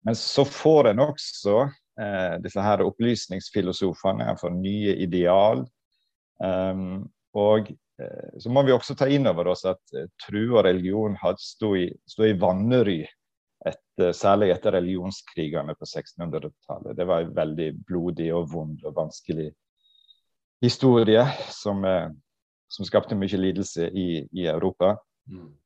men 0.07 0.17
så 0.19 0.47
får 0.47 0.93
en 0.93 1.05
også 1.05 1.57
eh, 1.67 2.37
disse 2.43 2.63
her 2.65 2.83
opplysningsfilosofene 2.87 4.35
for 4.41 4.55
nye 4.55 4.97
ideal. 5.03 5.65
Um, 6.41 7.05
og 7.37 7.69
eh, 8.01 8.37
så 8.41 8.51
må 8.51 8.65
vi 8.67 8.73
også 8.73 8.97
ta 8.99 9.07
inn 9.13 9.29
over 9.29 9.53
oss 9.53 9.67
at 9.69 9.83
tru 10.25 10.41
og 10.57 10.65
religion 10.65 11.19
sto 11.39 11.75
i, 11.79 11.85
i 11.91 12.33
vannery, 12.41 13.03
etter, 13.67 14.15
særlig 14.17 14.51
etter 14.55 14.73
religionskrigene 14.79 15.77
på 15.77 15.85
1600-tallet. 15.85 16.97
Det 16.97 17.07
var 17.07 17.27
en 17.27 17.35
veldig 17.37 17.71
blodig 17.87 18.31
og 18.35 18.49
vond 18.55 18.87
og 18.89 18.97
vanskelig 18.97 19.51
historie 20.61 21.25
som, 21.49 21.85
eh, 21.85 22.09
som 22.69 22.89
skapte 22.89 23.19
mye 23.19 23.37
lidelse 23.37 23.89
i, 23.91 24.29
i 24.33 24.47
Europa. 24.47 24.97
Mm. 25.29 25.57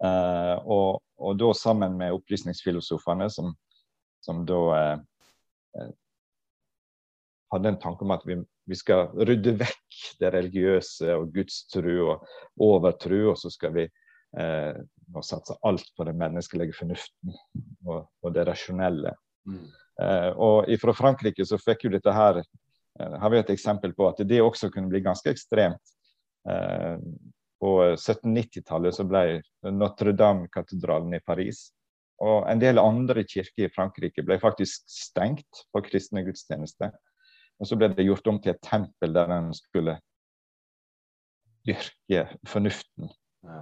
Uh, 0.00 0.56
og, 0.64 1.02
og, 1.20 1.34
da 1.36 1.50
sammen 1.52 1.98
med 2.00 2.14
opplysningsfilosofene, 2.16 3.26
som, 3.28 3.50
som 4.24 4.46
da 4.48 4.60
uh, 4.72 5.90
hadde 7.52 7.68
en 7.68 7.80
tanke 7.82 8.06
om 8.06 8.14
at 8.14 8.24
vi, 8.24 8.38
vi, 8.70 8.78
skal 8.78 9.10
rydde 9.26 9.56
vekk 9.60 9.98
det 10.20 10.30
religiøse 10.34 11.16
og 11.16 11.32
gudstru 11.34 11.92
og 12.12 12.30
overtru, 12.62 13.32
og 13.32 13.38
så 13.40 13.50
skal 13.52 13.74
vi 13.76 13.86
eh, 13.86 14.80
satse 15.26 15.56
alt 15.66 15.90
på 15.96 16.06
den 16.08 16.18
menneskelige 16.20 16.76
fornuften 16.78 17.34
og, 17.86 18.06
og 18.22 18.34
det 18.36 18.46
rasjonelle. 18.48 19.14
Mm. 19.48 19.64
Eh, 20.02 20.30
og 20.38 20.70
Fra 20.82 20.96
Frankrike 20.96 21.46
så 21.46 21.58
fikk 21.60 21.86
jo 21.86 21.94
dette 21.96 22.14
her 22.14 22.40
eh, 22.40 23.18
har 23.22 23.34
vi 23.34 23.42
et 23.42 23.52
eksempel 23.56 23.96
på 23.96 24.08
at 24.10 24.22
det 24.26 24.40
også 24.44 24.70
kunne 24.72 24.92
bli 24.92 25.02
ganske 25.04 25.32
ekstremt. 25.32 25.96
Eh, 26.48 26.96
på 27.60 27.74
1790-tallet 27.92 28.96
så 28.96 29.04
ble 29.04 29.42
Notre-Dame-katedralen 29.68 31.12
i 31.18 31.20
Paris 31.20 31.66
og 32.20 32.44
en 32.50 32.60
del 32.60 32.80
andre 32.80 33.24
kirker 33.24 33.66
i 33.66 33.72
Frankrike 33.72 34.24
ble 34.26 34.36
faktisk 34.40 34.84
stengt 34.92 35.64
for 35.72 35.84
kristne 35.84 36.22
gudstjenester. 36.26 36.92
Og 37.60 37.68
så 37.68 37.76
ble 37.76 37.90
det 37.92 38.06
gjort 38.06 38.30
om 38.30 38.38
til 38.40 38.54
et 38.54 38.62
tempel 38.64 39.12
der 39.14 39.32
en 39.34 39.50
skulle 39.56 39.98
dyrke 41.68 42.24
fornuften. 42.48 43.10
Ja. 43.44 43.60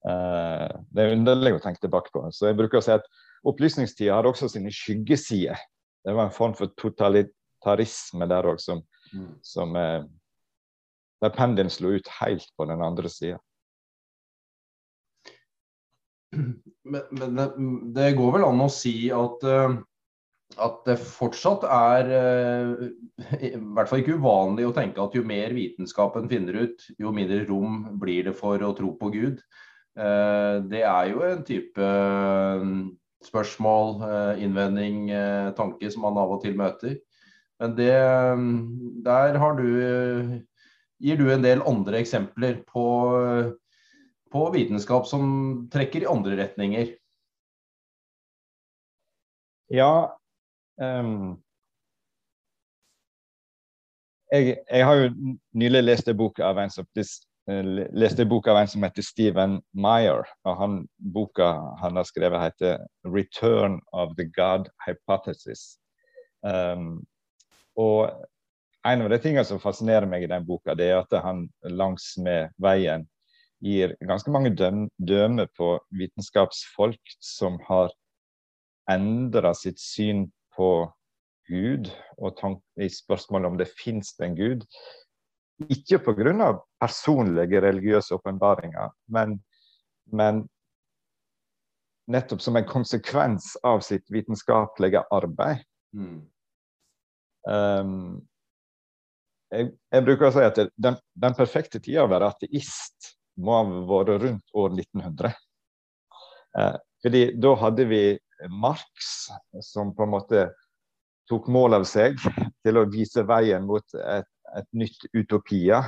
Uh, 0.00 0.70
det 0.94 1.02
er 1.02 1.16
underlig 1.16 1.56
å 1.56 1.60
tenke 1.62 1.82
tilbake 1.82 2.12
på. 2.14 2.22
Så 2.32 2.48
jeg 2.48 2.58
bruker 2.60 2.80
å 2.80 2.84
si 2.84 2.94
at 2.94 3.08
Opplysningstida 3.48 4.18
har 4.18 4.28
også 4.28 4.50
sine 4.52 4.72
skyggesider. 4.72 5.58
Det 6.04 6.12
var 6.12 6.28
en 6.28 6.34
form 6.34 6.52
for 6.56 6.72
totalitarisme 6.80 8.26
der 8.28 8.48
òg, 8.50 8.60
som, 8.60 8.82
mm. 9.12 9.30
som 9.44 9.76
uh, 9.76 10.04
der 11.24 11.32
pendelen 11.36 11.72
slo 11.72 11.94
ut 11.96 12.08
helt 12.20 12.48
på 12.56 12.66
den 12.68 12.84
andre 12.84 13.08
sida. 13.12 13.40
Men, 16.30 17.02
men 17.10 17.36
det, 17.36 17.46
det, 17.96 18.10
går 18.18 18.36
vel 18.36 18.46
an 18.46 18.62
å 18.64 18.68
si 18.72 19.10
at, 19.14 19.44
uh, 19.44 19.80
at 20.58 20.80
det 20.88 20.96
fortsatt 20.98 21.62
er 21.68 22.08
i 23.38 23.52
hvert 23.54 23.90
fall 23.90 24.02
ikke 24.02 24.16
uvanlig 24.18 24.66
å 24.66 24.74
tenke 24.74 25.02
at 25.02 25.14
jo 25.14 25.22
mer 25.26 25.54
vitenskapen 25.54 26.26
finner 26.30 26.64
ut, 26.66 26.86
jo 26.98 27.12
mindre 27.14 27.44
rom 27.48 27.84
blir 28.02 28.26
det 28.26 28.34
for 28.38 28.62
å 28.66 28.72
tro 28.76 28.94
på 28.98 29.12
Gud. 29.14 29.42
Eh, 29.98 30.56
det 30.70 30.82
er 30.86 31.10
jo 31.10 31.22
en 31.26 31.42
type 31.46 31.86
eh, 31.86 32.66
spørsmål, 33.26 33.96
eh, 34.06 34.44
innvending, 34.44 35.10
tanke 35.58 35.90
som 35.92 36.06
man 36.06 36.20
av 36.20 36.36
og 36.36 36.44
til 36.44 36.56
møter. 36.58 37.00
Men 37.60 37.74
det, 37.76 37.96
der 39.04 39.36
har 39.36 39.58
du, 39.58 39.66
gir 41.04 41.18
du 41.20 41.26
en 41.28 41.42
del 41.44 41.60
andre 41.68 42.00
eksempler 42.00 42.62
på, 42.64 42.84
på 44.32 44.44
vitenskap 44.54 45.04
som 45.10 45.26
trekker 45.72 46.06
i 46.06 46.08
andre 46.08 46.38
retninger. 46.40 46.94
Ja. 49.68 50.19
Um, 50.80 51.42
jeg, 54.32 54.56
jeg, 54.70 54.86
har 54.86 54.94
jo 54.94 55.36
nylig 55.52 55.82
lest 55.84 56.08
en 56.08 56.16
bok 56.16 56.38
av 56.40 56.58
en 56.62 56.70
som 56.72 56.86
Eh, 57.50 58.18
en 58.20 58.28
bok 58.28 58.48
av 58.48 58.56
en 58.56 58.68
som 58.68 58.82
heter 58.82 59.02
Stephen 59.02 59.60
Meyer. 59.72 60.24
og 60.44 60.56
han, 60.56 60.88
Boka 60.98 61.52
han 61.80 61.96
har 61.96 62.04
skrevet, 62.04 62.40
heter 62.40 62.78
'Return 63.04 63.80
of 63.92 64.14
the 64.16 64.24
God 64.24 64.68
Hypothesis'. 64.86 65.78
Um, 66.42 67.06
og 67.76 68.26
En 68.84 69.02
av 69.02 69.10
de 69.10 69.18
tingene 69.18 69.44
som 69.44 69.60
fascinerer 69.60 70.06
meg 70.06 70.22
i 70.22 70.26
den 70.26 70.46
boka, 70.46 70.74
det 70.74 70.86
er 70.88 71.02
at 71.02 71.22
han 71.22 71.50
langs 71.62 72.16
med 72.16 72.48
veien 72.56 73.04
gir 73.60 73.92
ganske 74.08 74.30
mange 74.30 74.54
døm, 74.56 74.88
dømme 74.96 75.46
på 75.58 75.78
vitenskapsfolk 75.92 77.00
som 77.20 77.58
har 77.68 77.92
endra 78.88 79.52
sitt 79.52 79.76
syn 79.78 80.32
på 80.56 80.70
Gud 81.50 81.90
og 82.18 82.40
i 82.80 82.88
spørsmålet 82.92 83.50
om 83.50 83.58
det 83.58 83.70
fins 83.74 84.12
en 84.22 84.36
Gud, 84.38 84.64
ikke 85.68 85.98
pga. 85.98 86.58
personlige 86.80 87.60
religiøse 87.60 88.14
åpenbaringer, 88.14 88.90
men, 89.08 89.42
men, 90.12 90.48
nettopp 92.10 92.40
som 92.40 92.56
en 92.56 92.66
konsekvens 92.66 93.56
av 93.62 93.80
sitt 93.80 94.08
vitenskapelige 94.10 95.02
arbeid. 95.14 95.62
Mm. 95.94 96.22
Um, 97.46 98.26
jeg, 99.50 99.70
jeg, 99.92 100.04
bruker 100.06 100.28
å 100.28 100.32
si 100.34 100.42
at 100.46 100.58
den, 100.58 100.96
den 101.14 101.36
perfekte 101.38 101.78
tida 101.82 102.04
å 102.04 102.10
være 102.10 102.32
ateist 102.32 103.12
må 103.38 103.60
ha 103.60 103.84
vært 103.90 104.24
rundt 104.24 104.56
år 104.58 104.74
1900. 104.74 105.36
Uh, 106.58 106.76
fordi 107.04 107.22
da 107.38 107.54
hadde 107.60 107.86
vi 107.90 108.02
Marx, 108.48 109.28
som 109.60 109.94
på 109.94 110.06
en 110.06 110.14
måte 110.14 110.48
tok 111.30 111.46
mål 111.52 111.80
av 111.80 111.84
seg 111.86 112.16
til 112.64 112.80
å 112.80 112.88
vise 112.90 113.22
veien 113.28 113.66
mot 113.68 113.98
et 114.00 114.28
et 114.58 114.68
nytt 114.72 115.06
utopia. 115.12 115.84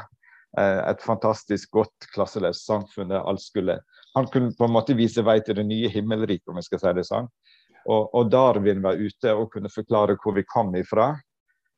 Eh, 0.58 0.80
et 0.90 1.02
fantastisk 1.02 1.70
godt 1.72 2.08
klasseløst 2.12 2.66
samfunn 2.66 3.12
der 3.12 3.24
alt 3.24 3.40
skulle 3.40 3.80
Han 4.14 4.26
kunne 4.28 4.52
på 4.52 4.66
en 4.66 4.74
måte 4.74 4.92
vise 4.92 5.22
vei 5.24 5.38
til 5.40 5.56
det 5.56 5.64
nye 5.64 5.88
himmelriket, 5.88 6.48
om 6.52 6.58
jeg 6.60 6.66
skal 6.66 6.80
si 6.82 6.90
det 6.98 7.06
sånn. 7.08 7.30
Og, 7.88 8.10
og, 8.12 8.26
Darwin 8.30 8.82
var 8.84 9.00
ute 9.00 9.32
og 9.32 9.48
kunne 9.54 9.72
forklare 9.72 10.18
hvor 10.20 10.36
vi 10.36 10.44
kom 10.44 10.74
ifra. 10.76 11.14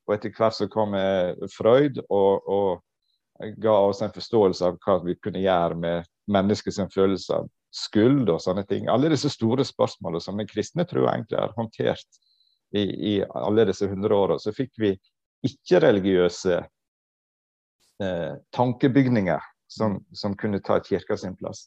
Og 0.04 0.16
etter 0.16 0.34
hvert 0.34 0.56
så 0.56 0.66
kom 0.68 0.96
eh, 0.98 1.46
Freud 1.54 2.02
og, 2.08 2.50
og 2.50 3.46
ga 3.62 3.76
oss 3.86 4.02
en 4.02 4.12
forståelse 4.14 4.66
av 4.66 4.80
hva 4.82 4.98
vi 5.06 5.14
kunne 5.22 5.44
gjøre 5.44 5.78
med 5.78 6.10
menneskets 6.26 6.82
følelse 6.94 7.38
av 7.38 7.48
skyld 7.74 8.28
og 8.30 8.42
sånne 8.42 8.64
ting. 8.68 8.86
Alle 8.90 9.10
disse 9.12 9.30
store 9.32 9.64
spørsmålene 9.66 10.22
som 10.22 10.38
den 10.38 10.48
kristne 10.50 10.86
tror 10.86 11.08
egentlig 11.10 11.40
har 11.40 11.54
håndtert 11.56 12.20
i, 12.74 12.84
i 12.84 13.14
alle 13.34 13.66
disse 13.70 13.88
hundre 13.90 14.14
åra. 14.14 14.38
Så 14.38 14.54
fikk 14.54 14.78
vi 14.82 14.92
ikke-religiøse 15.44 16.60
eh, 18.02 18.32
tankebygninger 18.54 19.42
som, 19.70 19.98
som, 20.14 20.36
kunne 20.38 20.62
ta 20.62 20.78
kirka 20.84 21.16
sin 21.18 21.34
plass. 21.36 21.66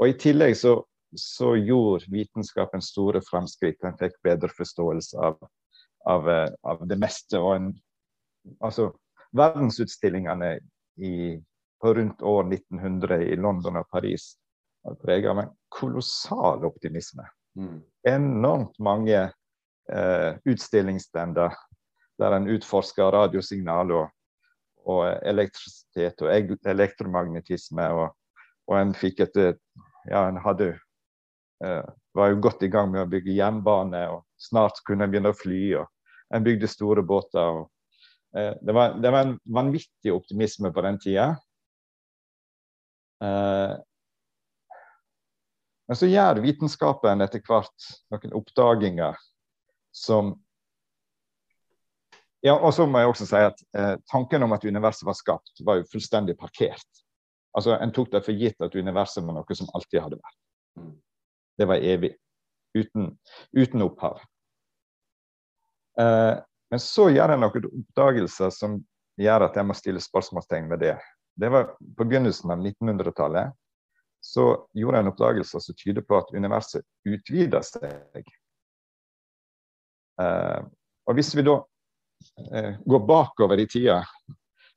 Og 0.00 0.10
I 0.10 0.18
tillegg 0.18 0.56
så, 0.58 0.78
så 1.18 1.54
gjorde 1.60 2.08
vitenskapen 2.12 2.82
store 2.82 3.20
framskritt. 3.24 3.82
Den 3.84 3.98
fikk 4.00 4.16
bedre 4.24 4.50
forståelse 4.56 5.20
av, 5.28 5.36
av, 6.10 6.30
eh, 6.30 6.48
av 6.64 6.86
det 6.88 6.98
meste. 7.00 7.40
og 7.40 7.56
en, 7.58 7.72
altså, 8.64 8.92
Verdensutstillingene 9.34 10.54
i, 11.02 11.34
på 11.82 11.94
rundt 11.94 12.22
år 12.22 12.48
1900 12.48 13.24
i 13.32 13.36
London 13.36 13.80
og 13.80 13.88
Paris 13.92 14.36
var 14.84 14.94
preget 15.00 15.30
av 15.30 15.38
en 15.38 15.52
kolossal 15.68 16.64
optimisme. 16.64 17.26
Mm. 17.56 17.80
Enormt 18.08 18.78
mange 18.78 19.20
eh, 19.92 20.32
utstillingsstender 20.44 21.54
der 22.18 22.36
en 22.36 22.48
utforsker 22.48 23.10
radiosignal 23.14 23.92
og, 23.94 24.10
og, 24.84 25.02
elektrisitet 25.26 26.22
og 26.22 26.30
elektromagnetisme. 26.70 27.88
Og, 27.96 28.40
og 28.70 28.80
en 28.80 28.94
fikk 28.98 29.26
et 29.28 29.40
Ja, 30.04 30.26
en 30.28 30.36
hadde 30.36 30.66
eh, 31.64 31.84
var 32.14 32.28
jo 32.28 32.42
godt 32.44 32.62
i 32.62 32.68
gang 32.68 32.90
med 32.92 33.06
å 33.06 33.08
bygge 33.08 33.32
jernbane, 33.32 34.02
og 34.12 34.26
snart 34.36 34.82
kunne 34.84 35.06
en 35.06 35.14
begynne 35.14 35.32
å 35.32 35.38
fly. 35.38 35.62
og 35.80 35.88
En 36.34 36.44
bygde 36.44 36.68
store 36.68 37.02
båter. 37.02 37.40
og 37.40 37.70
eh, 38.36 38.52
det, 38.60 38.74
var, 38.76 38.98
det, 39.00 39.10
var, 39.10 39.24
en 39.24 39.38
vanvittig 39.48 40.12
optimisme 40.12 40.72
på 40.72 40.84
den 40.84 41.00
tida. 41.00 41.30
Eh, 43.24 43.72
men 45.88 45.98
så 45.98 46.08
gjør 46.08 46.40
vitenskapen 46.44 47.24
etter 47.24 47.42
hvert 47.44 47.88
noen 48.12 48.36
oppdaginger 48.38 49.18
som 49.94 50.34
ja, 52.44 52.58
og 52.58 52.74
så 52.76 52.84
må 52.84 53.00
jeg 53.00 53.08
også 53.08 53.26
si 53.28 53.40
at 53.40 53.62
eh, 53.72 53.94
Tanken 54.12 54.44
om 54.44 54.52
at 54.52 54.64
universet 54.68 55.06
var 55.08 55.16
skapt, 55.16 55.62
var 55.64 55.78
jo 55.78 55.86
fullstendig 55.88 56.34
parkert. 56.36 57.00
Altså, 57.56 57.78
En 57.80 57.92
tok 57.94 58.10
det 58.12 58.20
for 58.26 58.36
gitt 58.36 58.60
at 58.60 58.76
universet 58.76 59.24
var 59.24 59.38
noe 59.38 59.56
som 59.56 59.70
alltid 59.72 60.02
hadde 60.04 60.18
vært. 60.18 60.40
Mm. 60.76 60.90
Det 61.56 61.68
var 61.70 61.86
evig. 61.94 62.10
Uten, 62.76 63.14
uten 63.56 63.86
opphav. 63.86 64.20
Eh, 66.00 66.34
men 66.70 66.82
så 66.82 67.08
gjør 67.14 67.32
jeg 67.32 67.40
noen 67.46 67.68
oppdagelser 67.70 68.52
som 68.52 68.76
gjør 69.20 69.46
at 69.46 69.56
jeg 69.56 69.68
må 69.70 69.78
stille 69.78 70.02
spørsmålstegn 70.04 70.68
ved 70.74 70.84
det. 70.84 70.94
Det 71.40 71.48
var 71.48 71.72
på 71.78 72.04
begynnelsen 72.04 72.52
av 72.52 72.60
1900-tallet. 72.60 73.54
Så 74.24 74.46
gjorde 74.72 74.96
jeg 74.96 75.04
en 75.04 75.12
oppdagelse 75.12 75.60
som 75.60 75.76
tyder 75.76 76.04
på 76.06 76.16
at 76.16 76.32
universet 76.32 76.84
utvider 77.04 77.64
seg. 77.66 78.24
Eh, 80.22 80.60
og 81.04 81.18
hvis 81.18 81.34
vi 81.36 81.44
da 81.44 81.58
eh, 82.56 82.80
går 82.80 83.04
bakover 83.04 83.60
i 83.60 83.68
tida, 83.68 84.00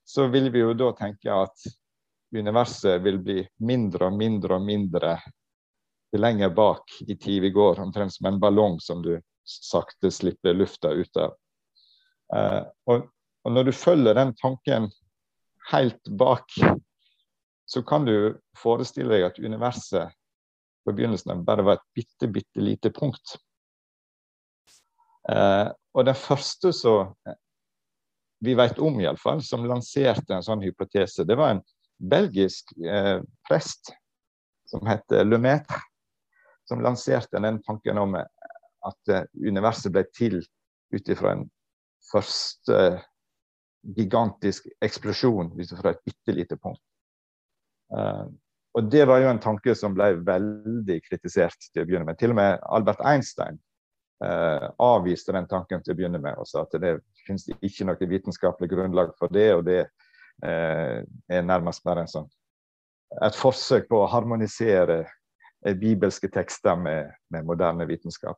så 0.08 0.27
vil 0.32 0.51
vi 0.51 0.66
jo 0.66 0.75
da 0.75 0.92
tenke 0.98 1.32
at 1.32 1.68
universet 2.36 3.00
vil 3.06 3.22
bli 3.24 3.42
mindre 3.63 4.10
og 4.12 4.18
mindre 4.20 4.60
og 4.60 4.68
mindre 4.68 5.16
jo 6.12 6.20
lenger 6.20 6.50
bak 6.50 7.00
i 7.08 7.16
tid 7.16 7.42
vi 7.42 7.51
går, 7.56 7.80
omtrent 7.80 8.13
som 8.13 8.30
en 8.30 8.39
ballong 8.39 8.80
som 8.80 9.01
du 9.04 9.16
sakte 9.48 10.12
slipper 10.12 10.54
lufta 10.54 10.92
ut 10.92 11.18
av. 11.18 11.36
Eh, 12.36 12.63
og, 12.92 13.08
og, 13.44 13.51
når 13.51 13.70
du 13.70 13.75
følger 13.75 14.16
den 14.18 14.34
tanken 14.39 14.89
helt 15.72 16.12
bak, 16.20 16.51
så 17.67 17.83
kan 17.83 18.05
du 18.07 18.38
forestille 18.57 19.12
deg 19.12 19.25
at 19.27 19.39
universet 19.43 20.13
på 20.88 20.93
begynnelsen 20.95 21.43
bare 21.45 21.65
var 21.67 21.79
et 21.79 21.88
bitte, 21.97 22.29
bitte 22.31 22.63
lite 22.63 22.91
punkt. 22.95 23.36
Eh, 25.27 25.67
og 25.67 26.07
den 26.07 26.15
første 26.15 26.71
som 26.71 27.12
vi 28.39 28.53
vet 28.55 28.79
om, 28.79 29.01
iallfall, 29.01 29.41
som 29.43 29.65
lanserte 29.67 30.38
en 30.38 30.45
sånn 30.45 30.63
hypotese, 30.63 31.25
det 31.27 31.36
var 31.36 31.55
en 31.55 31.63
belgisk 31.97 32.71
eh, 32.79 33.19
prest 33.50 33.91
som 34.69 34.88
het 34.88 35.12
Lemaitre 35.25 35.81
som 36.67 36.81
lanserte 36.81 37.39
den 37.39 37.62
tanken 37.63 37.97
om 37.97 38.15
at 38.17 39.12
eh, 39.12 39.27
universet 39.33 39.93
ble 39.93 40.03
til 40.15 40.39
ut 40.93 41.09
ifra 41.12 41.36
en 41.36 41.45
første 42.12 42.79
gigantisk 43.97 44.67
eksplosjon 44.83 45.53
ut 45.55 45.71
ifra 45.71 45.93
et 45.93 46.03
bitte 46.07 46.36
lite 46.36 46.57
punkt. 46.59 46.83
Uh, 47.94 48.27
og 48.77 48.89
Det 48.91 49.06
var 49.10 49.22
jo 49.24 49.29
en 49.32 49.41
tanke 49.41 49.74
som 49.75 49.96
ble 49.98 50.12
veldig 50.25 51.00
kritisert 51.06 51.70
til 51.72 51.82
å 51.82 51.88
begynne 51.88 52.06
med. 52.10 52.20
Til 52.20 52.34
og 52.34 52.38
med 52.38 52.60
Albert 52.77 53.01
Einstein 53.08 53.58
uh, 54.24 54.67
avviste 54.84 55.34
den 55.34 55.48
tanken 55.50 55.84
til 55.84 55.96
å 55.96 55.98
begynne 55.98 56.22
med 56.22 56.38
og 56.38 56.50
sa 56.50 56.65
at 56.65 56.75
det 56.82 56.98
finnes 57.25 57.48
ikke 57.58 57.88
noe 57.89 58.10
vitenskapelig 58.13 58.70
grunnlag 58.74 59.13
for 59.17 59.34
det, 59.34 59.48
og 59.56 59.65
det 59.70 59.84
uh, 60.46 61.00
er 61.01 61.48
nærmest 61.48 61.86
bare 61.88 62.06
en 62.06 62.12
sånn, 62.12 62.27
et 63.24 63.39
forsøk 63.39 63.88
på 63.89 64.03
å 64.03 64.12
harmonisere 64.12 65.06
bibelske 65.79 66.29
tekster 66.29 66.77
med, 66.77 67.10
med 67.34 67.48
moderne 67.48 67.88
vitenskap. 67.89 68.38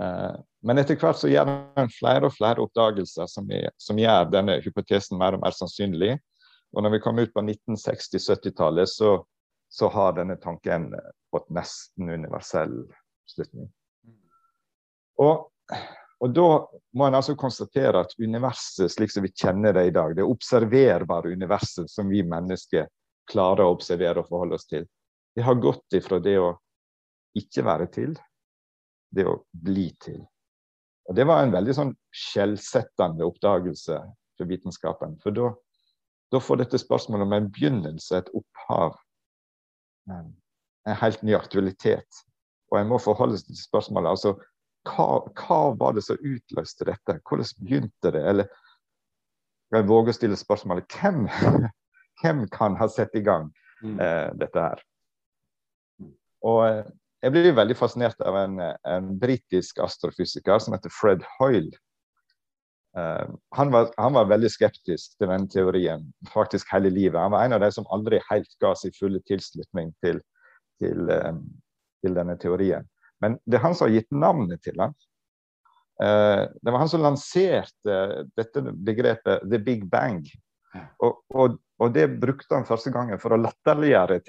Uh, 0.00 0.40
men 0.64 0.80
etter 0.80 0.96
hvert 0.96 1.18
så 1.20 1.28
gjør 1.28 1.50
en 1.78 1.90
flere 1.92 2.28
og 2.28 2.34
flere 2.36 2.62
oppdagelser 2.64 3.28
som, 3.28 3.48
er, 3.52 3.68
som, 3.80 3.98
gjør 4.00 4.30
denne 4.32 4.56
hypotesen 4.64 5.18
mer 5.20 5.36
og 5.36 5.42
mer 5.44 5.56
sannsynlig. 5.56 6.14
Og 6.72 6.84
når 6.84 6.94
vi 6.94 7.00
kommer 7.02 7.26
ut 7.26 7.34
på 7.34 7.42
1960-70-tallet, 7.42 8.88
så, 8.88 9.16
så, 9.68 9.88
har 9.88 10.14
denne 10.18 10.36
tanken 10.42 10.92
fått 11.30 11.48
nesten 11.54 12.10
universell 12.10 12.76
slutning. 13.30 13.70
Og, 15.20 15.50
og, 16.20 16.28
da 16.34 16.48
må 16.96 17.06
en 17.06 17.18
altså 17.18 17.34
konstatere 17.38 18.04
at 18.04 18.14
universet 18.18 18.92
slik 18.92 19.12
som 19.12 19.26
vi 19.26 19.34
kjenner 19.34 19.74
det 19.76 19.88
i 19.90 19.94
dag, 19.94 20.14
det 20.16 20.26
observerbare 20.26 21.34
universet 21.34 21.90
som 21.90 22.08
vi 22.10 22.22
mennesker 22.26 22.88
klarer 23.30 23.66
å 23.66 23.74
observere 23.74 24.22
og 24.22 24.30
forholde 24.30 24.58
oss 24.58 24.68
til, 24.70 24.86
det 25.34 25.46
har 25.46 25.58
gått 25.62 25.98
ifra 25.98 26.18
det 26.22 26.38
å 26.40 26.54
ikke 27.38 27.62
være 27.66 27.86
til, 27.94 28.14
det 29.14 29.26
å 29.26 29.40
bli 29.50 29.90
til. 30.02 30.22
Og 31.10 31.16
Det 31.18 31.26
var 31.26 31.42
en 31.42 31.54
veldig 31.54 31.74
sånn 31.74 31.92
skjellsettende 32.14 33.26
oppdagelse 33.26 33.98
for 34.38 34.50
vitenskapen. 34.50 35.16
For 35.22 35.34
da, 35.34 35.50
da 36.32 36.40
får 36.40 36.62
dette 36.62 36.78
spørsmålet 36.78 37.26
om 37.26 37.32
en 37.34 37.48
begynnelse, 37.52 38.18
et 38.18 38.30
opphav, 38.36 38.96
en, 40.10 40.30
helt 41.00 41.22
ny 41.26 41.34
aktualitet. 41.36 42.22
Og 42.70 42.78
en 42.80 42.90
må 42.90 42.98
forholde 43.02 43.38
seg 43.38 43.50
til 43.50 43.62
spørsmålet. 43.64 44.10
altså 44.10 44.34
hva, 44.88 45.08
hva, 45.36 45.58
var 45.76 45.96
det 45.96 46.04
som 46.06 46.20
utløste 46.22 46.86
dette? 46.88 47.18
Hvordan 47.26 47.50
begynte 47.60 48.12
det? 48.14 48.22
Eller 48.30 48.48
jeg 49.74 49.86
våger 49.86 50.14
å 50.14 50.16
stille 50.16 50.38
spørsmålet 50.38 50.96
hvem, 50.96 51.26
hvem 52.22 52.46
kan 52.54 52.78
ha 52.80 52.88
satt 52.90 53.14
i 53.18 53.24
gang 53.26 53.50
mm. 53.82 53.98
eh, 54.00 54.30
dette 54.40 54.64
her? 54.64 54.82
Og 56.46 56.62
eh, 56.64 56.88
jeg 57.20 57.34
blir 57.34 57.52
veldig 57.58 57.76
fascinert 57.76 58.22
av 58.24 58.38
en, 58.40 58.56
en 58.88 59.12
britisk 59.20 59.82
astrofysiker 59.84 60.62
som 60.62 60.74
heter 60.76 60.92
Fred 60.94 61.26
Hoyle. 61.36 61.74
Uh, 62.98 63.34
han, 63.54 63.70
var, 63.70 63.92
han, 63.96 64.16
var, 64.16 64.26
veldig 64.26 64.48
skeptisk 64.50 65.12
til 65.14 65.28
denne 65.30 65.46
teorien 65.50 66.08
faktisk 66.32 66.72
hele 66.74 66.90
livet. 66.90 67.20
Han 67.20 67.34
var 67.36 67.46
en 67.46 67.54
av 67.54 67.62
de 67.62 67.70
som 67.74 67.86
aldri 67.94 68.18
helt 68.30 68.50
ga 68.62 68.72
sin 68.74 68.94
fulle 68.96 69.20
tilslutning 69.30 69.92
til, 70.02 70.18
til, 70.82 71.06
uh, 71.06 71.36
til 72.02 72.18
denne 72.18 72.34
teorien. 72.42 72.88
Men 73.22 73.38
det 73.46 73.60
er 73.60 73.66
han 73.66 73.76
som 73.78 73.86
har 73.86 74.00
gitt 74.00 74.10
navnet 74.10 74.62
til 74.66 74.78
den. 74.80 74.96
Uh, 76.02 76.48
det 76.58 76.72
var 76.72 76.82
han 76.82 76.90
som 76.90 77.04
lanserte 77.04 77.98
dette 78.38 78.64
begrepet 78.74 79.44
'the 79.46 79.62
big 79.62 79.86
bang'. 79.86 80.26
Og, 81.02 81.22
og, 81.34 81.58
og, 81.78 81.88
det 81.94 82.20
brukte 82.20 82.54
han 82.54 82.66
første 82.66 82.92
gangen 82.94 83.18
for 83.18 83.34
å 83.34 83.40
latterliggjøre 83.40 84.20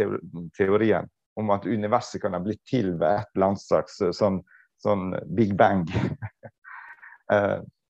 teorien 0.58 1.10
om 1.40 1.52
at 1.54 1.68
universet 1.70 2.22
kan 2.24 2.34
ha 2.34 2.42
blitt 2.44 2.64
til 2.70 2.96
ved 2.98 3.22
et 3.22 3.30
eller 3.36 3.52
annet 3.52 3.62
slags 3.62 4.00
eh, 4.02 4.14
sånn, 4.16 4.42
sånn 4.82 5.14
big 5.38 5.54
bang. 5.60 5.86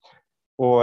og, 0.61 0.81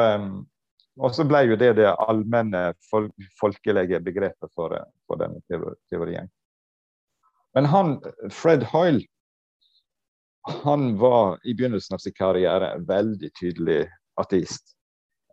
og, 0.98 1.12
så 1.14 1.26
ble 1.28 1.44
jo 1.50 1.58
det 1.60 1.74
det 1.78 1.92
allmenne 2.02 2.72
fol 2.90 3.08
folkelige 3.40 4.00
begrepet 4.04 4.50
for, 4.56 4.74
for 5.06 5.20
denne 5.20 5.42
teorien. 5.90 6.30
Men 7.56 7.70
han, 7.72 7.96
Fred 8.34 8.66
Hoyle 8.72 9.06
han 10.48 10.96
var 10.98 11.38
i 11.44 11.54
begynnelsen 11.54 11.94
av 11.94 11.98
sin 11.98 12.14
karriere 12.16 12.72
veldig 12.88 13.30
tydelig 13.40 13.82
ateist. 14.20 14.74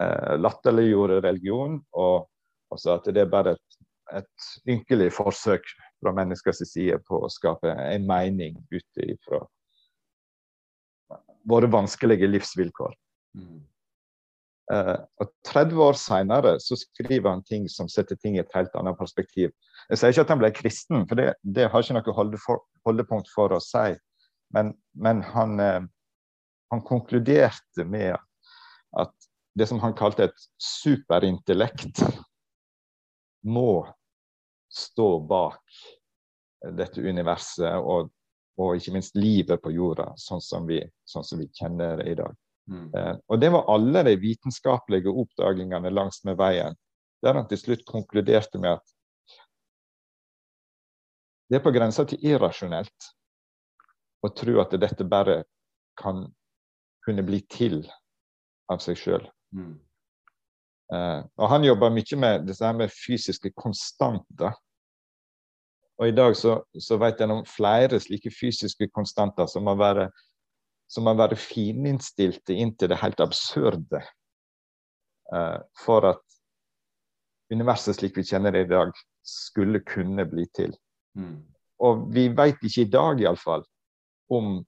Eh, 0.01 0.35
latterliggjorde 0.39 1.21
religion 1.23 1.77
og, 1.95 2.25
og 2.71 2.81
sa 2.81 2.97
at 2.97 3.07
det 3.15 3.23
er 3.23 3.31
bare 3.31 3.53
et, 3.55 3.77
et 4.19 4.47
ynkelig 4.67 5.13
forsøk 5.15 5.69
fra 6.03 6.11
menneskers 6.17 6.59
side 6.67 6.99
på 7.07 7.21
å 7.23 7.31
skape 7.31 7.71
en 7.71 8.07
mening 8.09 8.57
ut 8.73 9.05
ifra 9.05 9.39
våre 11.45 11.69
vanskelige 11.71 12.27
livsvilkår. 12.27 12.93
Mm. 13.37 13.63
Uh, 14.73 14.97
og 15.21 15.29
30 15.45 15.81
år 15.85 15.97
seinere 16.01 16.55
skriver 16.57 17.29
han 17.29 17.43
ting 17.45 17.67
som 17.69 17.89
setter 17.91 18.17
ting 18.17 18.37
i 18.37 18.41
et 18.41 18.53
helt 18.57 18.73
annet 18.79 18.97
perspektiv. 18.97 19.51
Jeg 19.91 20.01
sier 20.01 20.13
ikke 20.15 20.25
at 20.25 20.31
han 20.33 20.41
ble 20.41 20.49
kristen, 20.57 21.03
for 21.05 21.19
det, 21.19 21.35
det 21.45 21.67
har 21.69 21.85
ikke 21.85 21.99
noe 21.99 22.15
holdepunkt 22.87 23.29
for 23.33 23.53
å 23.53 23.61
si. 23.61 23.93
Men, 24.55 24.73
men 24.97 25.21
han, 25.35 25.59
uh, 25.61 25.85
han, 26.73 26.85
konkluderte 26.87 27.85
med 27.85 28.17
at 28.97 29.13
det 29.55 29.69
som 29.69 29.79
han 29.83 29.93
kalte 29.97 30.29
et 30.29 30.47
superintellekt, 30.61 32.01
må 33.45 33.85
stå 34.73 35.09
bak 35.29 35.61
dette 36.73 37.01
universet 37.05 37.77
og, 37.77 38.09
og, 38.57 38.71
ikke 38.75 38.95
minst 38.95 39.15
livet 39.19 39.61
på 39.61 39.71
jorda, 39.75 40.09
sånn 40.17 40.41
som 40.41 40.65
vi, 40.65 40.79
sånn 41.05 41.27
som 41.27 41.39
vi 41.39 41.47
kjenner 41.53 42.01
det 42.01 42.09
i 42.09 42.17
dag. 42.17 42.33
Mm. 42.71 42.89
Eh, 42.97 43.15
og 43.29 43.41
det 43.41 43.51
var 43.53 43.69
alle 43.69 44.03
de 44.07 44.15
vitenskapelige 44.19 45.13
oppdagingene 45.13 45.91
langs 45.93 46.23
med 46.25 46.37
veien, 46.39 46.77
der 47.23 47.37
han 47.37 47.47
til 47.49 47.61
slutt 47.61 47.85
konkluderte 47.89 48.61
med 48.61 48.79
at 48.79 48.95
det 51.49 51.59
er 51.59 51.65
på 51.65 51.73
grensa 51.75 52.07
til 52.09 52.23
irrasjonelt 52.25 53.11
å 54.25 54.31
tro 54.33 54.57
at 54.63 54.73
dette 54.81 55.05
bare 55.05 55.43
kan 55.99 56.25
kunne 57.05 57.25
bli 57.25 57.43
til 57.51 57.83
av 58.71 58.81
seg 58.81 58.97
sjøl. 58.97 59.27
Mm. 59.53 59.75
Uh, 60.93 61.21
og 61.41 61.49
han 61.49 61.65
jobber 61.65 61.93
mye 61.93 62.17
med 62.21 62.47
disse 62.49 62.71
med 62.77 62.93
fysiske 62.93 63.51
konstanter. 63.57 64.53
Og 66.01 66.09
i 66.09 66.15
dag 66.15 66.35
så, 66.37 66.59
så 66.81 66.97
vet 67.01 67.21
jeg 67.21 67.31
om 67.31 67.45
flere 67.47 68.01
slike 68.01 68.33
fysiske 68.33 68.89
konstanter 68.93 69.47
som 69.49 69.65
må 69.69 69.77
være, 69.79 70.09
som 70.87 71.07
må 71.07 71.15
være 71.17 71.37
fininnstilte 71.39 72.53
inntil 72.53 72.91
det 72.91 73.01
helt 73.01 73.21
absurde 73.23 74.01
uh, 75.33 75.59
for 75.81 76.11
at 76.11 76.23
universet 77.53 77.97
slik 77.97 78.17
vi 78.17 78.25
kjenner 78.25 78.53
det 78.53 78.65
i 78.65 78.71
dag, 78.71 78.91
skulle 79.25 79.81
kunne 79.85 80.25
bli 80.29 80.45
til. 80.53 80.73
Mm. 81.17 81.41
Og 81.85 82.07
vi 82.13 82.27
vet 82.33 82.61
ikke 82.63 82.85
i 82.85 82.91
dag 82.93 83.21
iallfall 83.21 83.65
om 84.33 84.59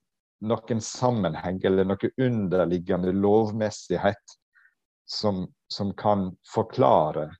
noen 0.45 0.81
sammenheng 0.83 1.59
eller 1.65 1.87
noe 1.87 2.11
underliggende 2.21 3.13
lovmessighet 3.15 4.37
som, 5.09 5.45
som 5.71 5.93
kan 5.97 6.29
forklare 6.53 7.31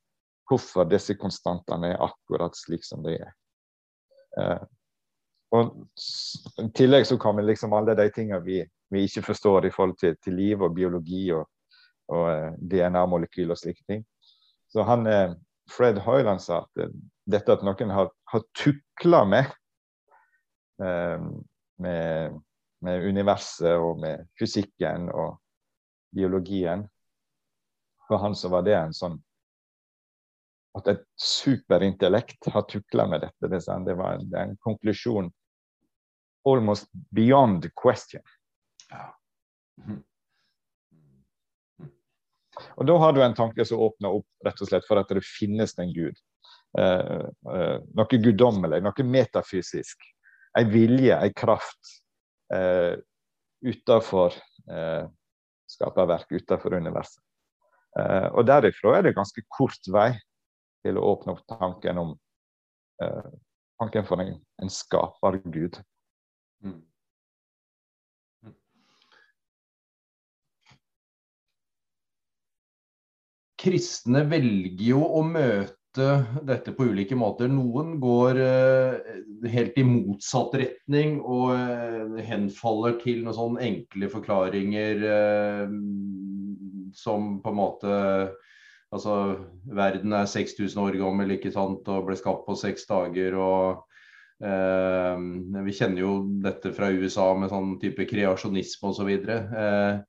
hvorfor 0.48 0.88
disse 0.90 1.18
konstantene 1.20 1.94
er 1.94 2.04
akkurat 2.06 2.56
slik 2.58 2.86
som 2.88 3.04
de 3.06 3.18
er. 3.20 3.34
Eh, 4.40 4.64
og 5.56 5.78
I 6.60 6.68
tillegg 6.76 7.06
så 7.08 7.18
kommer 7.22 7.46
liksom 7.46 7.74
alle 7.74 7.96
de 7.96 8.10
tingene 8.12 8.42
vi 8.44 8.62
vi 8.90 9.04
ikke 9.04 9.22
forstår 9.22 9.68
i 9.68 9.72
forhold 9.72 9.98
til, 10.00 10.16
til 10.24 10.34
liv 10.34 10.62
og 10.62 10.76
biologi 10.76 11.28
og, 11.36 11.48
og 12.08 12.26
eh, 12.32 12.56
DNA-molekyl 12.72 13.52
og 13.52 13.60
slike 13.60 13.84
ting. 13.90 14.06
Så 14.72 14.84
han, 14.88 15.08
eh, 15.08 15.36
Fred 15.72 16.00
Hoyland 16.06 16.40
sa 16.44 16.62
at 16.64 16.84
eh, 16.84 16.94
dette 17.28 17.52
at 17.52 17.66
noen 17.68 17.92
har, 17.92 18.12
har 18.32 18.44
tukla 18.56 19.26
med, 19.28 19.56
med, 20.78 22.36
med 22.86 23.08
universet 23.10 23.74
og 23.82 23.98
med 24.00 24.28
fysikken 24.40 25.10
og 25.10 25.40
biologien 26.16 26.86
For 28.08 28.22
han 28.22 28.36
så 28.38 28.52
var 28.54 28.62
det 28.64 28.76
en 28.78 28.94
sånn 28.94 29.18
At 30.78 30.90
et 30.92 31.04
superintellekt 31.18 32.50
har 32.54 32.66
tukla 32.70 33.08
med 33.10 33.24
dette. 33.26 33.50
Det, 33.50 33.62
det 33.86 33.96
var 33.98 34.22
en, 34.22 34.56
konklusjon 34.62 35.32
almost 36.48 36.88
beyond 37.16 37.70
question. 37.76 38.22
Ja. 38.90 39.10
Mm. 39.84 40.04
Og 42.78 42.86
Da 42.86 42.98
har 42.98 43.14
du 43.14 43.22
en 43.24 43.36
tanke 43.38 43.66
som 43.66 43.82
åpner 43.84 44.16
opp 44.20 44.46
rett 44.46 44.62
og 44.62 44.70
slett 44.70 44.86
for 44.88 45.02
at 45.02 45.12
det 45.14 45.26
finnes 45.26 45.76
en 45.82 45.92
gud. 45.94 46.18
Eh, 46.78 47.26
eh, 47.54 47.78
noe 47.98 48.22
guddommelig, 48.24 48.82
noe 48.86 49.06
metafysisk. 49.06 50.08
En 50.58 50.72
vilje, 50.72 51.14
en 51.14 51.36
kraft 51.38 51.94
eh, 52.54 52.98
utenfor 53.66 54.34
eh, 54.72 55.06
skaperverk, 55.70 56.32
utenfor 56.32 56.78
universet. 56.78 57.22
Eh, 58.00 58.28
og 58.32 58.48
Derifra 58.48 58.98
er 58.98 59.08
det 59.08 59.18
ganske 59.18 59.44
kort 59.54 59.92
vei 59.94 60.12
til 60.86 61.00
å 61.00 61.08
åpne 61.14 61.36
opp 61.36 61.46
tanken 61.50 62.02
om 62.02 62.14
eh, 63.04 63.32
tanken 63.82 64.06
for 64.08 64.24
en, 64.24 64.36
en 64.62 64.74
skapergud. 64.74 65.82
Mm. 66.66 66.82
kristne 73.68 74.24
velger 74.30 74.86
jo 74.94 75.04
å 75.04 75.24
møte 75.26 75.74
dette 76.46 76.74
på 76.78 76.92
ulike 76.92 77.18
måter. 77.18 77.50
Noen 77.50 77.96
går 78.02 78.40
eh, 78.44 79.14
helt 79.50 79.80
i 79.82 79.86
motsatt 79.88 80.54
retning 80.62 81.18
og 81.24 81.56
eh, 81.56 82.20
henfaller 82.28 83.00
til 83.02 83.24
noen 83.26 83.38
sånne 83.38 83.64
enkle 83.66 84.12
forklaringer 84.14 85.06
eh, 85.14 85.74
som 86.98 87.40
på 87.42 87.54
en 87.54 87.60
måte 87.60 87.96
Altså, 88.96 89.14
verden 89.68 90.16
er 90.16 90.30
6000 90.32 90.80
år 90.80 90.98
gammel 91.02 91.36
ikke 91.36 91.52
sant, 91.52 91.88
og 91.92 92.06
ble 92.08 92.16
skapt 92.20 92.46
på 92.48 92.56
seks 92.56 92.88
dager. 92.88 93.36
og 93.36 93.84
eh, 94.44 95.26
Vi 95.68 95.76
kjenner 95.76 96.04
jo 96.06 96.14
dette 96.44 96.72
fra 96.76 96.92
USA 96.94 97.34
med 97.36 97.52
sånn 97.52 97.76
type 97.82 98.08
kreasjonisme 98.08 98.94
osv. 98.94 99.12
Eh, 99.28 100.00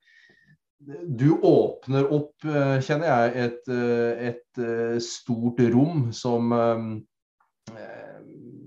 du 1.07 1.33
åpner 1.43 2.07
opp, 2.15 2.45
eh, 2.45 2.79
kjenner 2.79 3.09
jeg, 3.09 3.31
et, 3.45 3.71
eh, 3.73 4.27
et 4.31 4.61
eh, 4.63 4.99
stort 5.03 5.59
rom 5.73 6.11
som 6.15 6.53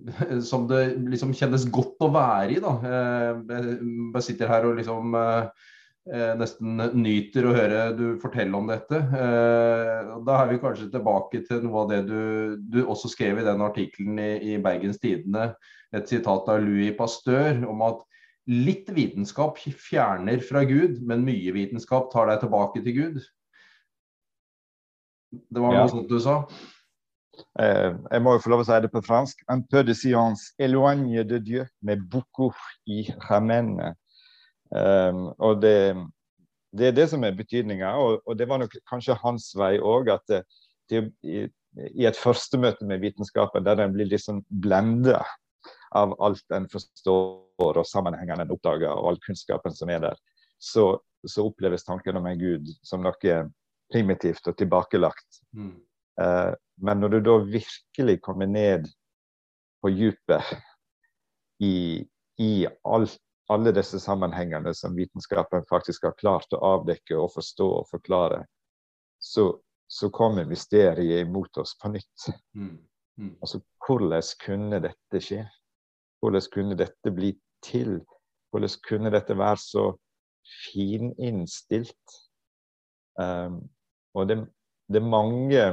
som 0.50 0.66
det 0.66 0.80
liksom 1.08 1.32
kjennes 1.34 1.64
godt 1.70 2.02
å 2.02 2.10
være 2.12 2.56
i. 2.56 2.60
da. 2.62 2.72
Jeg 3.46 4.22
sitter 4.26 4.50
her 4.50 4.66
og 4.66 4.76
liksom 4.80 5.14
nesten 6.10 6.80
nyter 6.98 7.46
å 7.46 7.52
høre 7.54 7.82
du 7.94 8.04
fortelle 8.18 8.58
om 8.58 8.66
dette. 8.66 8.98
Da 10.26 10.38
er 10.40 10.48
vi 10.50 10.58
kanskje 10.62 10.88
tilbake 10.90 11.44
til 11.46 11.60
noe 11.62 11.84
av 11.84 11.92
det 11.92 12.00
du, 12.08 12.22
du 12.58 12.80
også 12.82 13.12
skrev 13.12 13.38
i 13.38 13.46
den 13.46 13.62
artikkelen 13.62 14.18
i, 14.18 14.32
i 14.50 14.56
Bergens 14.62 14.98
Tidende. 14.98 15.52
Et 15.94 16.08
sitat 16.10 16.48
av 16.50 16.58
Louis 16.64 16.90
Pasteur 16.98 17.62
om 17.70 17.84
at 17.86 18.02
Litt 18.50 18.88
vitenskap 18.90 19.58
fjerner 19.58 20.40
fra 20.42 20.64
Gud, 20.66 20.98
men 21.06 21.22
mye 21.22 21.52
vitenskap 21.54 22.10
tar 22.10 22.26
deg 22.26 22.40
tilbake 22.42 22.80
til 22.82 22.96
Gud. 22.96 23.18
Det 25.30 25.62
var 25.62 25.70
noe 25.70 25.84
ja. 25.84 25.90
sånt 25.92 26.10
du 26.10 26.18
sa? 26.20 26.40
Eh, 27.62 27.92
jeg 27.94 28.24
må 28.24 28.34
jo 28.34 28.42
få 28.42 28.52
lov 28.52 28.64
å 28.64 28.66
si 28.66 28.80
det 28.82 28.90
på 28.90 29.04
fransk. 29.06 29.44
Un 29.52 29.62
peu 29.62 29.84
de 29.86 29.94
science 29.94 30.50
éloigne 30.58 31.22
de 31.22 31.38
Dieu, 31.38 31.68
mais 31.80 31.96
beaucoup 31.96 32.58
i 32.90 33.06
ramène. 33.28 33.94
Um, 34.72 35.26
og 35.36 35.60
det, 35.60 35.76
det, 36.72 36.86
er 36.88 36.96
det 36.96 37.08
som 37.10 37.24
er 37.24 37.36
betydninga, 37.36 37.92
og, 38.00 38.22
og, 38.26 38.38
det 38.38 38.48
var 38.48 38.62
nok 38.62 38.74
kanskje 38.88 39.18
hans 39.20 39.50
vei 39.58 39.76
òg. 39.78 40.08
At 40.14 40.24
det, 40.30 40.42
det, 40.90 41.04
i, 41.22 41.44
i, 41.90 42.06
et 42.08 42.18
førstemøte 42.18 42.88
med 42.88 43.02
vitenskapen, 43.04 43.64
der 43.66 43.84
en 43.84 43.94
blir 43.96 44.08
liksom 44.08 44.42
blenda 44.48 45.20
av 45.96 46.14
alt 46.24 46.56
en 46.56 46.68
forstår 46.72 47.78
og 47.78 47.86
sammenhengene 47.86 48.46
en 48.46 48.54
oppdager, 48.54 48.90
og 48.90 49.12
all 49.12 49.20
kunnskapen 49.26 49.74
som 49.76 49.92
er 49.92 50.00
der, 50.02 50.16
så, 50.58 50.96
så, 51.26 51.44
oppleves 51.44 51.84
tanken 51.84 52.16
om 52.16 52.26
en 52.26 52.40
gud 52.40 52.70
som 52.86 53.04
noe 53.04 53.36
primitivt 53.92 54.48
og 54.48 54.56
tilbakelagt. 54.56 55.42
Mm. 55.52 55.76
Uh, 56.20 56.52
men 56.80 57.02
når 57.02 57.12
du 57.12 57.18
da 57.28 57.36
virkelig 57.44 58.16
kommer 58.24 58.48
ned 58.48 58.88
på 59.82 59.90
dypet 59.92 60.48
i, 61.62 62.02
i 62.40 62.52
alt, 62.88 63.20
alle 63.52 63.72
disse 63.74 64.00
sammenhengene 64.00 64.74
som 64.74 64.96
vitenskapen 64.96 65.64
faktisk 65.70 66.06
har 66.08 66.16
klart 66.18 66.54
å 66.56 66.62
avdekke 66.76 67.18
og 67.18 67.32
forstå 67.34 67.68
og 67.80 67.90
forklare, 67.90 68.42
så, 69.22 69.48
så 69.86 70.10
kommer 70.10 70.48
mysteriet 70.48 71.26
imot 71.26 71.58
oss 71.62 71.76
på 71.78 71.92
nytt. 71.94 72.28
Mm. 72.58 72.78
Mm. 73.20 73.34
Altså, 73.40 73.60
hvordan 73.86 74.30
kunne 74.44 74.80
dette 74.82 75.20
skje? 75.22 75.44
Hvordan 76.22 76.48
kunne 76.54 76.78
dette 76.78 77.12
bli 77.14 77.32
til? 77.64 78.00
Hvordan 78.50 78.76
kunne 78.88 79.12
dette 79.14 79.38
være 79.38 79.60
så 79.62 79.86
fininnstilt? 80.64 82.18
Um, 83.20 83.62
og 84.14 84.28
det, 84.28 84.38
det, 84.88 85.02
er 85.02 85.08
mange 85.08 85.64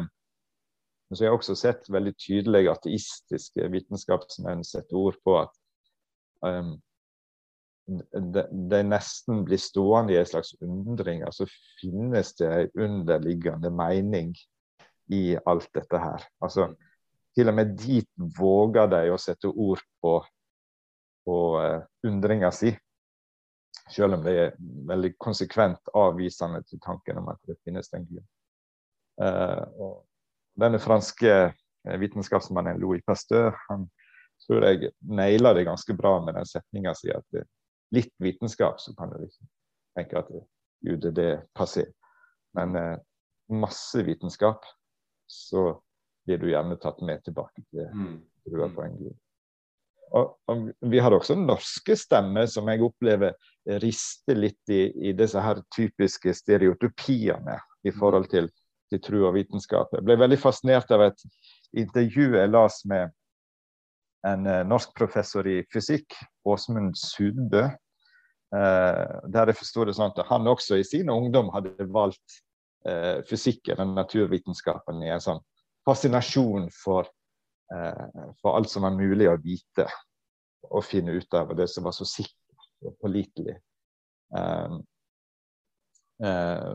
så 1.13 1.23
Jeg 1.23 1.31
har 1.31 1.37
også 1.37 1.55
sett 1.55 1.87
veldig 1.89 2.11
tydelig 2.19 2.67
ateistiske 2.69 3.65
vitenskapsmenn 3.71 4.61
sette 4.67 4.93
ord 4.93 5.15
på 5.25 5.39
at 5.39 5.55
um, 6.45 6.75
de, 7.89 8.43
de, 8.51 8.81
nesten 8.85 9.43
blir 9.47 9.61
stående 9.61 10.13
i 10.13 10.19
en 10.19 10.29
slags 10.29 10.53
undring. 10.61 11.23
Altså 11.25 11.47
finnes 11.79 12.33
det 12.39 12.49
en 12.49 12.83
underliggende 12.87 13.71
mening 13.73 14.33
i 15.13 15.37
alt 15.49 15.69
dette 15.75 16.01
her? 16.01 16.25
Altså, 16.43 16.69
til 17.37 17.49
og 17.49 17.57
med 17.57 17.73
dit 17.79 18.09
våger 18.37 18.89
de 18.91 19.05
å 19.13 19.21
sette 19.21 19.49
ord 19.49 19.81
på 20.03 20.19
på 21.29 21.61
uh, 21.61 21.83
undringa 22.07 22.51
si. 22.51 22.71
Selv 23.89 24.17
om 24.17 24.23
det 24.25 24.33
er 24.33 24.55
veldig 24.89 25.11
konsekvent 25.21 25.91
avvisende 25.97 26.63
til 26.65 26.81
tanken 26.81 27.19
om 27.21 27.29
at 27.33 27.39
det 27.45 27.57
finnes 27.65 27.89
en 27.93 28.05
gud. 28.09 28.23
Uh, 29.21 29.99
denne 30.59 30.79
franske 30.81 31.29
eh, 31.29 31.97
vitenskapsmannen 32.01 32.79
Louis 32.79 33.03
Pasteur 33.05 33.55
han 33.67 33.85
tror 34.45 34.65
jeg 34.65 34.91
naila 35.03 35.53
det 35.55 35.67
ganske 35.67 35.93
bra 35.95 36.17
med 36.23 36.37
den 36.39 36.47
setninga 36.47 36.93
si 36.97 37.11
at 37.13 37.25
det, 37.35 37.43
litt 37.95 38.13
vitenskap, 38.21 38.81
så 38.81 38.95
kan 38.97 39.13
du 39.13 39.19
liksom 39.23 39.47
tenke 39.97 40.19
at 40.21 40.29
Gud 40.85 41.05
er 41.09 41.15
det 41.15 41.31
passé. 41.57 41.89
Men 42.57 42.75
eh, 42.75 42.97
masse 43.49 44.03
vitenskap, 44.05 44.65
så 45.27 45.81
blir 46.25 46.37
du 46.37 46.49
gjerne 46.51 46.77
tatt 46.81 47.01
med 47.05 47.23
tilbake 47.25 47.63
til 47.71 47.89
mm. 47.93 48.13
trua 48.47 48.69
på 48.73 48.85
en 48.85 48.95
gud. 48.99 49.17
Og, 50.17 50.31
og, 50.49 50.69
vi 50.89 51.01
har 51.01 51.13
også 51.13 51.35
norske 51.37 51.93
stemmer 51.97 52.47
som 52.49 52.69
jeg 52.71 52.81
opplever 52.81 53.35
rister 53.83 54.37
litt 54.39 54.73
i, 54.73 54.87
i 55.09 55.13
disse 55.13 55.41
her 55.41 55.61
typiske 55.75 56.33
stereotypiene 56.33 57.59
i 57.85 57.93
forhold 57.93 58.25
til, 58.31 58.49
til 58.89 59.03
tro 59.05 59.27
og 59.29 59.35
vitenskap. 59.37 59.93
Jeg 59.93 60.07
ble 60.07 60.17
veldig 60.17 60.39
fascinert 60.41 60.89
av 60.95 61.05
et 61.11 61.25
intervju 61.77 62.31
jeg 62.39 62.49
las 62.49 62.81
med 62.89 63.13
en 64.27 64.47
uh, 64.47 64.63
norsk 64.67 64.91
professor 64.97 65.47
i 65.47 65.61
fysikk, 65.73 66.17
Åsmund 66.47 66.97
Sudbø. 66.99 67.67
Uh, 68.49 69.29
der 69.29 69.51
jeg 69.51 69.59
forsto 69.59 69.85
det 69.85 69.93
sånn 69.95 70.11
at 70.15 70.25
han 70.31 70.49
også 70.49 70.79
i 70.79 70.87
sin 70.87 71.11
ungdom 71.13 71.51
hadde 71.53 71.85
valgt 71.93 72.41
uh, 72.89 73.21
fysikken 73.29 73.83
og 73.83 73.93
naturvitenskapen 73.93 75.03
i 75.05 75.11
en 75.13 75.23
sånn 75.23 75.43
fascinasjon 75.87 76.67
for 76.73 77.07
Eh, 77.75 78.31
for 78.41 78.55
alt 78.57 78.69
som 78.69 78.81
var 78.85 78.95
mulig 78.97 79.27
å 79.29 79.37
vite 79.41 79.85
og 80.69 80.85
finne 80.85 81.13
ut 81.13 81.33
av, 81.37 81.51
og 81.51 81.59
det 81.59 81.67
som 81.69 81.85
var 81.85 81.93
så 81.93 82.05
sikkert 82.07 82.87
og 82.87 82.95
pålitelig. 83.03 83.57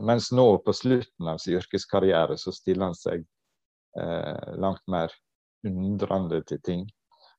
Mens 0.05 0.27
nå 0.35 0.45
på 0.65 0.73
slutten 0.75 1.29
av 1.29 1.39
sin 1.41 1.55
yrkeskarriere 1.59 2.35
så 2.41 2.51
stiller 2.53 2.89
han 2.89 2.97
seg 2.97 3.23
langt 4.61 4.83
mer 4.91 5.13
undrende 5.65 6.41
til 6.49 6.61
ting. 6.65 6.83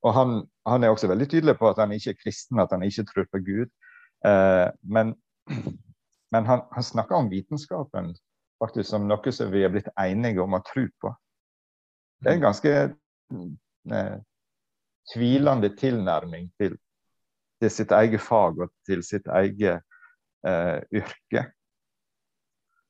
Og 0.05 0.15
han, 0.15 0.39
han, 0.69 0.85
er 0.85 0.93
også 0.93 1.09
veldig 1.09 1.29
tydelig 1.31 1.57
på 1.59 1.71
at 1.71 1.81
han 1.81 1.93
ikke 1.97 2.13
er 2.13 2.21
kristen, 2.21 2.61
at 2.61 2.73
han 2.75 2.85
ikke 2.87 3.07
tror 3.09 3.27
på 3.33 3.43
Gud. 3.47 3.73
Eh, 4.27 4.69
men, 4.83 5.15
men 6.33 6.49
han, 6.49 6.65
han, 6.73 6.85
snakker 6.85 7.17
om 7.17 7.31
vitenskapen 7.33 8.15
faktisk 8.63 8.91
som 8.91 9.09
noe 9.09 9.33
som 9.35 9.51
vi 9.53 9.65
er 9.67 9.73
blitt 9.73 9.91
enige 10.01 10.43
om 10.45 10.57
å 10.57 10.63
tro 10.65 10.87
på. 11.03 11.13
Det 12.21 12.31
er 12.31 12.39
en 12.39 12.47
ganske 12.47 12.73
eh, 13.93 14.17
tvilende 15.13 15.71
tilnærming 15.77 16.49
til, 16.61 16.79
til, 17.61 17.73
sitt 17.73 17.93
eget 17.93 18.25
fag 18.25 18.63
og 18.65 18.73
til 18.89 19.05
sitt 19.05 19.29
eget 19.29 19.85
eh, 20.47 20.81
yrke. 21.03 21.51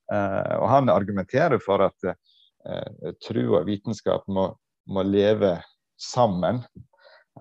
Uh, 0.07 0.55
og 0.61 0.69
han 0.71 0.87
argumenterer 0.87 1.59
for 1.59 1.83
at 1.83 2.05
eh, 2.07 3.09
tro 3.19 3.41
og 3.57 3.65
vitenskap 3.67 4.23
må, 4.31 4.45
må 4.87 5.03
leve 5.03 5.57
sammen. 5.99 6.61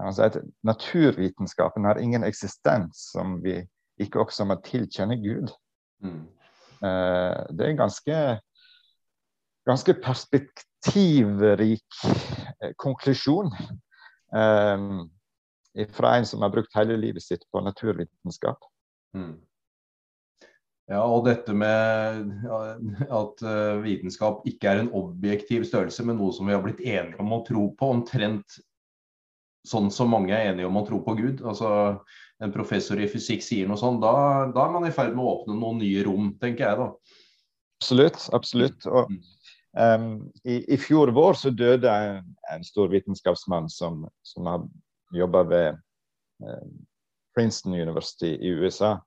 Altså 0.00 0.28
at 0.28 0.36
naturvitenskapen 0.66 1.84
har 1.88 2.00
ingen 2.00 2.24
eksistens 2.24 3.10
som 3.12 3.38
vi 3.44 3.60
ikke 4.02 4.20
også 4.20 4.44
må 4.44 4.58
tilkjenne 4.64 5.16
Gud. 5.22 5.52
Mm. 6.04 6.26
det 7.56 7.64
er 7.64 7.78
ganske, 7.78 8.16
ganske 9.64 9.94
perspektivrik 10.04 12.00
konklusjon. 12.76 13.48
Um, 14.36 15.08
fra 15.96 16.16
en 16.18 16.26
som 16.26 16.42
har 16.44 16.52
brukt 16.52 16.76
hele 16.76 16.96
livet 17.00 17.24
sitt 17.24 17.44
på 17.52 17.60
naturvitenskap. 17.64 18.58
Mm. 19.16 19.40
Ja, 20.86 21.00
og 21.02 21.24
dette 21.26 21.54
med 21.56 22.30
at 23.20 23.42
vitenskap 23.82 24.44
ikke 24.46 24.70
er 24.70 24.84
en 24.84 24.92
objektiv 24.94 25.64
størrelse, 25.66 26.04
men 26.06 26.20
noe 26.20 26.32
som 26.36 26.46
vi 26.46 26.54
har 26.54 26.62
blitt 26.64 26.80
enige 26.84 27.18
om 27.20 27.32
å 27.34 27.42
tro 27.48 27.66
på, 27.76 27.88
omtrent 27.96 28.60
sånn 29.66 29.90
som 29.94 30.12
mange 30.12 30.34
er 30.34 30.52
enige 30.52 30.68
om 30.68 30.78
å 30.80 30.84
tro 30.86 31.00
på 31.04 31.16
Gud. 31.18 31.42
Altså 31.46 31.70
En 32.36 32.52
professor 32.52 33.00
i 33.00 33.08
fysikk 33.08 33.40
sier 33.40 33.68
noe 33.68 33.80
sånt, 33.80 34.02
da, 34.02 34.44
da 34.52 34.66
er 34.66 34.72
man 34.74 34.84
i 34.84 34.92
ferd 34.92 35.14
med 35.16 35.24
å 35.24 35.30
åpne 35.38 35.54
noen 35.56 35.78
nye 35.80 36.02
rom, 36.04 36.34
tenker 36.36 36.66
jeg 36.66 36.76
da. 36.82 36.88
Absolutt. 37.80 38.26
absolutt. 38.36 38.84
Og 38.90 39.08
um, 39.72 40.10
i, 40.44 40.58
i, 40.74 40.76
fjor 40.76 41.14
vår 41.16 41.38
så 41.40 41.52
døde 41.56 41.88
en, 41.88 42.28
en 42.52 42.66
stor 42.66 42.92
vitenskapsmann 42.92 43.70
som, 43.72 44.04
som 44.20 44.50
har 44.52 44.66
jobba 45.16 45.42
ved 45.48 45.80
um, 46.44 46.76
Princeton 47.36 47.72
University 47.72 48.34
i 48.36 48.52
USA. 48.52 48.98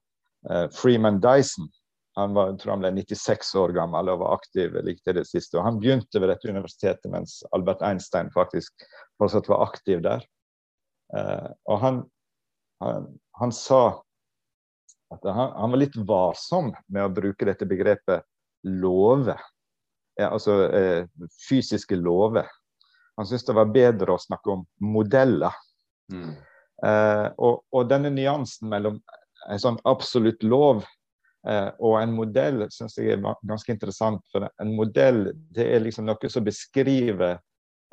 uh, 0.50 0.66
Freeman 0.74 1.22
Dyson. 1.22 1.70
Han 2.18 2.34
var, 2.34 2.56
tror 2.58 2.74
han 2.74 2.82
ble 2.82 2.90
96 2.98 3.54
år 3.62 3.72
gammel 3.76 4.10
og 4.10 4.24
var 4.24 4.40
aktiv 4.40 4.74
likte 4.84 5.14
det 5.14 5.26
siste. 5.28 5.58
Og 5.58 5.64
han 5.64 5.78
begynte 5.78 6.20
ved 6.20 6.32
dette 6.32 6.50
universitetet 6.50 7.06
mens 7.12 7.40
Albert 7.54 7.84
Einstein 7.86 8.30
faktisk 8.34 8.86
fortsatt 9.20 9.48
var 9.50 9.62
aktiv 9.68 10.02
der. 10.04 10.24
Uh, 11.16 11.50
og 11.70 11.80
han, 11.82 12.02
han, 12.84 13.08
han, 13.40 13.52
sa 13.54 13.82
at 15.10 15.24
han, 15.26 15.54
han, 15.56 15.72
var 15.72 15.80
litt 15.80 15.96
varsom 16.06 16.70
med 16.86 17.06
å 17.06 17.14
bruke 17.14 17.48
dette 17.48 17.66
begrepet 17.68 18.22
love. 18.68 19.34
Ja, 20.20 20.30
altså 20.30 20.56
uh, 20.70 21.30
fysiske 21.48 21.98
lover. 21.98 22.48
Han 23.18 23.26
syntes 23.26 23.48
det 23.48 23.58
var 23.58 23.74
bedre 23.74 24.14
å 24.14 24.22
snakke 24.22 24.54
om 24.54 24.62
modeller. 24.80 25.56
Mm. 26.12 26.36
Uh, 26.80 27.26
og, 27.36 27.60
og, 27.74 27.82
denne 27.90 28.08
nyansen 28.14 28.70
mellom 28.72 28.96
en 29.50 29.60
sånn 29.60 29.76
absolutt 29.88 30.40
lov 30.46 30.80
uh, 31.44 31.70
og 31.76 31.98
en 32.00 32.14
modell 32.16 32.64
syns 32.72 32.96
jeg 32.96 33.16
er 33.16 33.20
ganske 33.20 33.74
interessant. 33.74 34.22
For 34.32 34.48
en 34.48 34.72
modell 34.76 35.26
det 35.52 35.68
er 35.74 35.84
liksom 35.84 36.08
noe 36.08 36.32
som 36.32 36.46
beskriver 36.46 37.36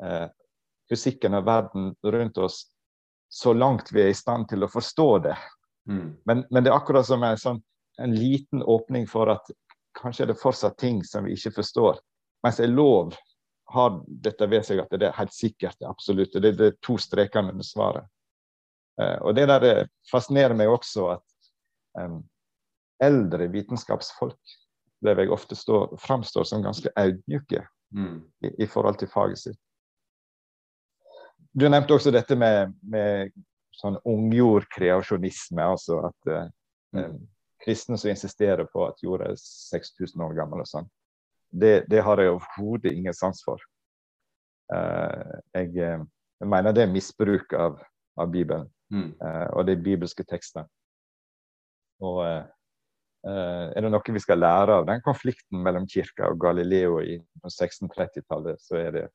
uh, 0.04 0.26
fysikken 0.88 1.36
og 1.36 1.44
verden 1.48 1.92
rundt 2.08 2.40
oss 2.40 2.62
så 3.28 3.52
langt 3.52 3.92
vi 3.92 4.02
er 4.02 4.12
i 4.12 4.16
stand 4.16 4.48
til 4.48 4.64
å 4.64 4.70
forstå 4.72 5.08
det. 5.28 5.36
Mm. 5.88 6.16
Men, 6.24 6.44
men, 6.50 6.64
det 6.64 6.70
er 6.70 6.76
akkurat 6.76 7.06
som 7.06 7.22
en, 7.24 7.38
sånn, 7.38 7.60
en 8.00 8.14
liten 8.16 8.62
åpning 8.62 9.06
for 9.08 9.30
at 9.32 9.50
kanskje 9.98 10.26
er 10.26 10.32
det 10.32 10.40
fortsatt 10.40 10.78
ting 10.80 11.02
som 11.04 11.26
vi 11.26 11.36
ikke 11.36 11.56
forstår. 11.58 12.00
Mens 12.46 12.60
en 12.60 12.74
lov 12.76 13.16
har 13.74 13.98
dette 14.08 14.46
ved 14.48 14.64
seg 14.64 14.80
at 14.80 14.94
det 14.96 15.10
er 15.10 15.18
helt 15.18 15.34
sikkert, 15.34 15.76
det 15.80 15.88
absolutt. 15.88 16.36
Det, 16.40 16.54
er 16.54 16.76
to 16.84 16.96
streker 17.00 17.50
under 17.50 17.66
svaret. 17.66 18.08
Eh, 19.00 19.18
og 19.20 19.34
det 19.36 19.48
der 19.50 19.66
eh, 19.68 19.90
fascinerer 20.10 20.56
meg 20.56 20.72
også 20.72 21.10
at 21.18 21.50
eh, 22.00 22.16
eldre 23.04 23.50
vitenskapsfolk 23.52 24.56
opplever 24.98 25.26
jeg 25.26 25.34
ofte 25.34 25.58
stå, 25.58 25.82
framstår 26.02 26.46
som 26.48 26.64
ganske 26.64 26.90
audmjuke 26.98 27.60
mm. 27.94 28.16
i, 28.44 28.54
i, 28.64 28.66
forhold 28.66 28.98
til 28.98 29.10
faget 29.12 29.38
sitt. 29.38 29.60
Du 31.52 31.64
nevnte 31.68 31.96
også 31.96 32.12
dette 32.14 32.36
med, 32.38 32.74
med 32.82 33.32
sånn 33.78 33.96
ungjordkreasjonisme, 34.08 35.64
altså 35.64 36.02
at 36.10 36.30
uh, 36.32 36.46
mm. 36.96 37.18
kristne 37.64 37.98
som 37.98 38.12
insisterer 38.12 38.68
på 38.72 38.84
at 38.88 39.02
jorda 39.02 39.30
er 39.32 39.40
6000 39.40 40.24
år 40.26 40.36
gammel 40.38 40.64
og 40.64 40.70
sånn 40.70 40.88
det, 41.50 41.84
det 41.88 42.02
har 42.04 42.20
jeg 42.20 42.34
overhodet 42.34 42.92
ingen 42.92 43.14
sans 43.14 43.40
for. 43.44 43.62
Uh, 44.72 45.38
jeg, 45.56 45.72
jeg, 45.76 46.04
mener 46.44 46.74
det 46.76 46.84
er 46.84 46.92
misbruk 46.92 47.54
av, 47.56 47.78
av 48.20 48.30
Bibelen 48.32 48.68
mm. 48.92 49.10
uh, 49.22 49.48
og 49.56 49.66
de 49.68 49.76
bibelske 49.80 50.26
tekstene. 50.28 50.68
Og 52.04 52.20
uh, 52.24 52.44
er 53.28 53.82
det 53.82 53.90
noe 53.90 54.14
vi 54.14 54.22
skal 54.22 54.40
lære 54.40 54.76
av 54.80 54.86
den 54.88 55.00
konflikten 55.04 55.62
mellom 55.64 55.88
kirka 55.90 56.28
og 56.30 56.38
Galileo 56.40 57.00
i 57.02 57.16
1630-tallet, 57.48 58.60
så 58.62 58.78
er 58.78 58.92
det 58.94 59.06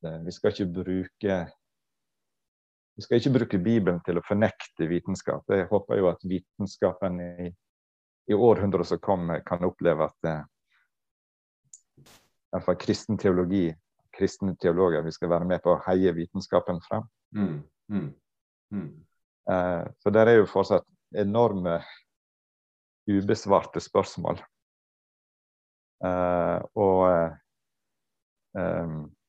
Vi 0.00 0.32
skal 0.32 0.54
ikke 0.54 0.68
bruke 0.80 1.40
vi 2.96 3.04
skal 3.04 3.20
ikke 3.20 3.32
bruke 3.32 3.58
Bibelen 3.64 4.00
til 4.04 4.18
å 4.20 4.24
fornekte 4.26 4.88
vitenskap. 4.90 5.44
Jeg 5.48 5.68
håper 5.70 6.00
jo 6.00 6.08
at 6.10 6.24
vitenskapen 6.28 7.20
i, 7.24 7.50
i 8.28 8.36
århundret 8.36 8.88
som 8.90 9.00
kommer, 9.00 9.40
kan 9.46 9.64
oppleve 9.64 10.08
at 10.10 10.30
hvert 12.50 12.66
fall 12.66 12.78
kristen 12.80 13.18
teologi, 13.18 13.68
kristne 14.16 14.56
teologer, 14.60 15.04
vi 15.06 15.12
skal 15.14 15.30
være 15.30 15.48
med 15.48 15.62
på 15.62 15.74
å 15.74 15.82
heie 15.86 16.12
vitenskapen 16.16 16.80
frem. 16.86 17.06
Mm. 17.36 17.58
Mm. 17.90 18.08
Mm. 18.74 18.90
Eh, 19.50 19.84
for 20.02 20.14
der 20.14 20.30
er 20.30 20.40
jo 20.40 20.50
fortsatt 20.50 20.86
enorme 21.18 21.80
ubesvarte 23.10 23.82
spørsmål. 23.82 24.42
Eh, 26.06 26.58
og 26.80 27.00
eh, 28.58 28.94
si 28.98 29.19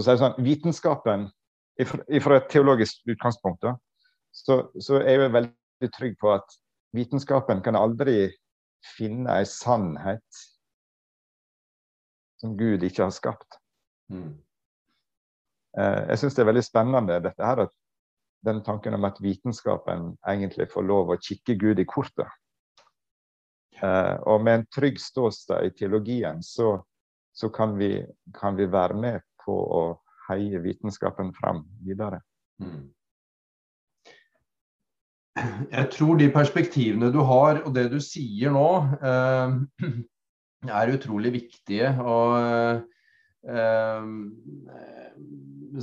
sånn, 0.00 0.38
Vitenskapen, 0.44 1.28
fra 1.82 2.36
et 2.38 2.48
teologisk 2.52 3.02
utgangspunkt, 3.08 3.62
da, 3.64 3.76
så, 4.32 4.62
så, 4.80 5.00
er 5.00 5.26
jeg 5.26 5.34
veldig 5.34 5.90
trygg 5.92 6.16
på 6.20 6.32
at 6.32 6.56
vitenskapen 6.96 7.60
kan 7.64 7.76
aldri 7.76 8.30
finne 8.96 9.40
en 9.40 9.48
sannhet 9.48 10.42
som 12.40 12.56
Gud 12.58 12.82
ikke 12.82 13.06
har 13.06 13.14
skapt. 13.14 13.60
Mm. 14.12 14.34
Eh, 15.78 16.00
jeg 16.10 16.20
syns 16.20 16.36
det 16.36 16.42
er 16.44 16.50
veldig 16.50 16.64
spennende 16.66 17.20
dette 17.24 17.46
her, 17.46 17.64
at 17.66 17.74
den 18.42 18.62
tanken 18.66 18.96
om 18.96 19.04
at 19.06 19.20
vitenskapen 19.22 20.16
egentlig 20.28 20.66
får 20.72 20.86
lov 20.88 21.12
å 21.12 21.20
kikke 21.22 21.56
Gud 21.60 21.78
i 21.78 21.86
kortet. 21.88 22.28
Eh, 23.82 24.16
og 24.28 24.42
med 24.42 24.60
en 24.60 24.66
trygg 24.74 24.98
ståsted 25.00 25.68
i 25.68 25.74
teologien 25.78 26.42
så, 26.42 26.74
så 27.34 27.50
kan, 27.54 27.76
vi, 27.78 27.94
kan, 28.34 28.58
vi, 28.58 28.66
være 28.70 28.98
med 28.98 29.22
på 29.44 29.54
å 29.54 29.84
heie 30.28 30.60
vitenskapen 30.62 31.32
fram 31.36 31.64
videre. 31.84 32.20
Mm. 32.62 32.90
Jeg 35.72 35.88
tror 35.94 36.18
de 36.20 36.28
perspektivene 36.32 37.08
du 37.12 37.22
har, 37.24 37.62
og 37.64 37.72
det 37.76 37.86
du 37.92 37.98
sier 38.04 38.52
nå, 38.52 38.68
eh, 39.00 39.54
er 40.80 40.92
utrolig 40.92 41.32
viktige. 41.38 41.88
og 42.04 42.36
eh, 43.48 43.70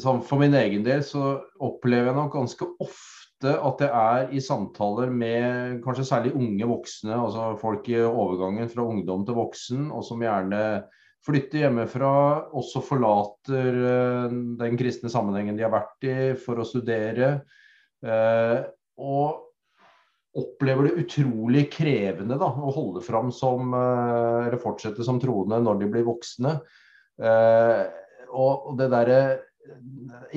For 0.04 0.42
min 0.42 0.58
egen 0.60 0.86
del 0.86 1.02
så 1.06 1.40
opplever 1.58 2.12
jeg 2.12 2.20
nok 2.20 2.36
ganske 2.38 2.70
ofte 2.78 3.56
at 3.56 3.82
jeg 3.82 3.90
er 3.90 4.34
i 4.36 4.42
samtaler 4.44 5.10
med 5.16 5.80
kanskje 5.84 6.06
særlig 6.10 6.36
unge 6.36 6.68
voksne, 6.70 7.16
altså 7.16 7.54
folk 7.62 7.88
i 7.90 8.02
overgangen 8.04 8.70
fra 8.70 8.84
ungdom 8.86 9.24
til 9.26 9.38
voksen, 9.40 9.92
og 9.96 10.04
som 10.06 10.22
gjerne 10.22 10.62
flytter 11.26 11.66
hjemmefra, 11.66 12.14
også 12.56 12.82
forlater 12.86 13.78
eh, 13.92 14.34
den 14.60 14.80
kristne 14.80 15.12
sammenhengen 15.12 15.58
de 15.58 15.66
har 15.66 15.74
vært 15.74 16.08
i 16.08 16.18
for 16.40 16.62
å 16.62 16.68
studere. 16.68 17.32
Eh, 18.06 18.58
og 19.04 19.46
opplever 20.40 20.88
det 20.88 21.04
utrolig 21.04 21.66
krevende 21.74 22.38
da, 22.40 22.48
å 22.48 22.72
holde 22.72 23.04
fram 23.04 23.34
som 23.36 23.74
eh, 23.76 24.48
eller 24.48 24.62
fortsette 24.62 25.06
som 25.06 25.20
troende 25.22 25.60
når 25.66 25.82
de 25.82 25.92
blir 25.96 26.08
voksne. 26.08 26.60
Og 28.30 28.78
det 28.80 28.86
derre 28.94 29.16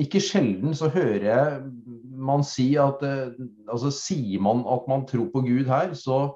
Ikke 0.03 0.19
sjelden 0.19 0.73
så 0.75 0.89
hører 0.91 1.23
jeg 1.23 1.61
man 2.19 2.43
si 2.43 2.73
at 2.75 2.99
altså 3.05 3.87
Sier 3.95 4.43
man 4.43 4.65
at 4.67 4.89
man 4.91 5.05
tror 5.07 5.29
på 5.31 5.45
Gud 5.45 5.71
her, 5.71 5.93
så, 5.95 6.35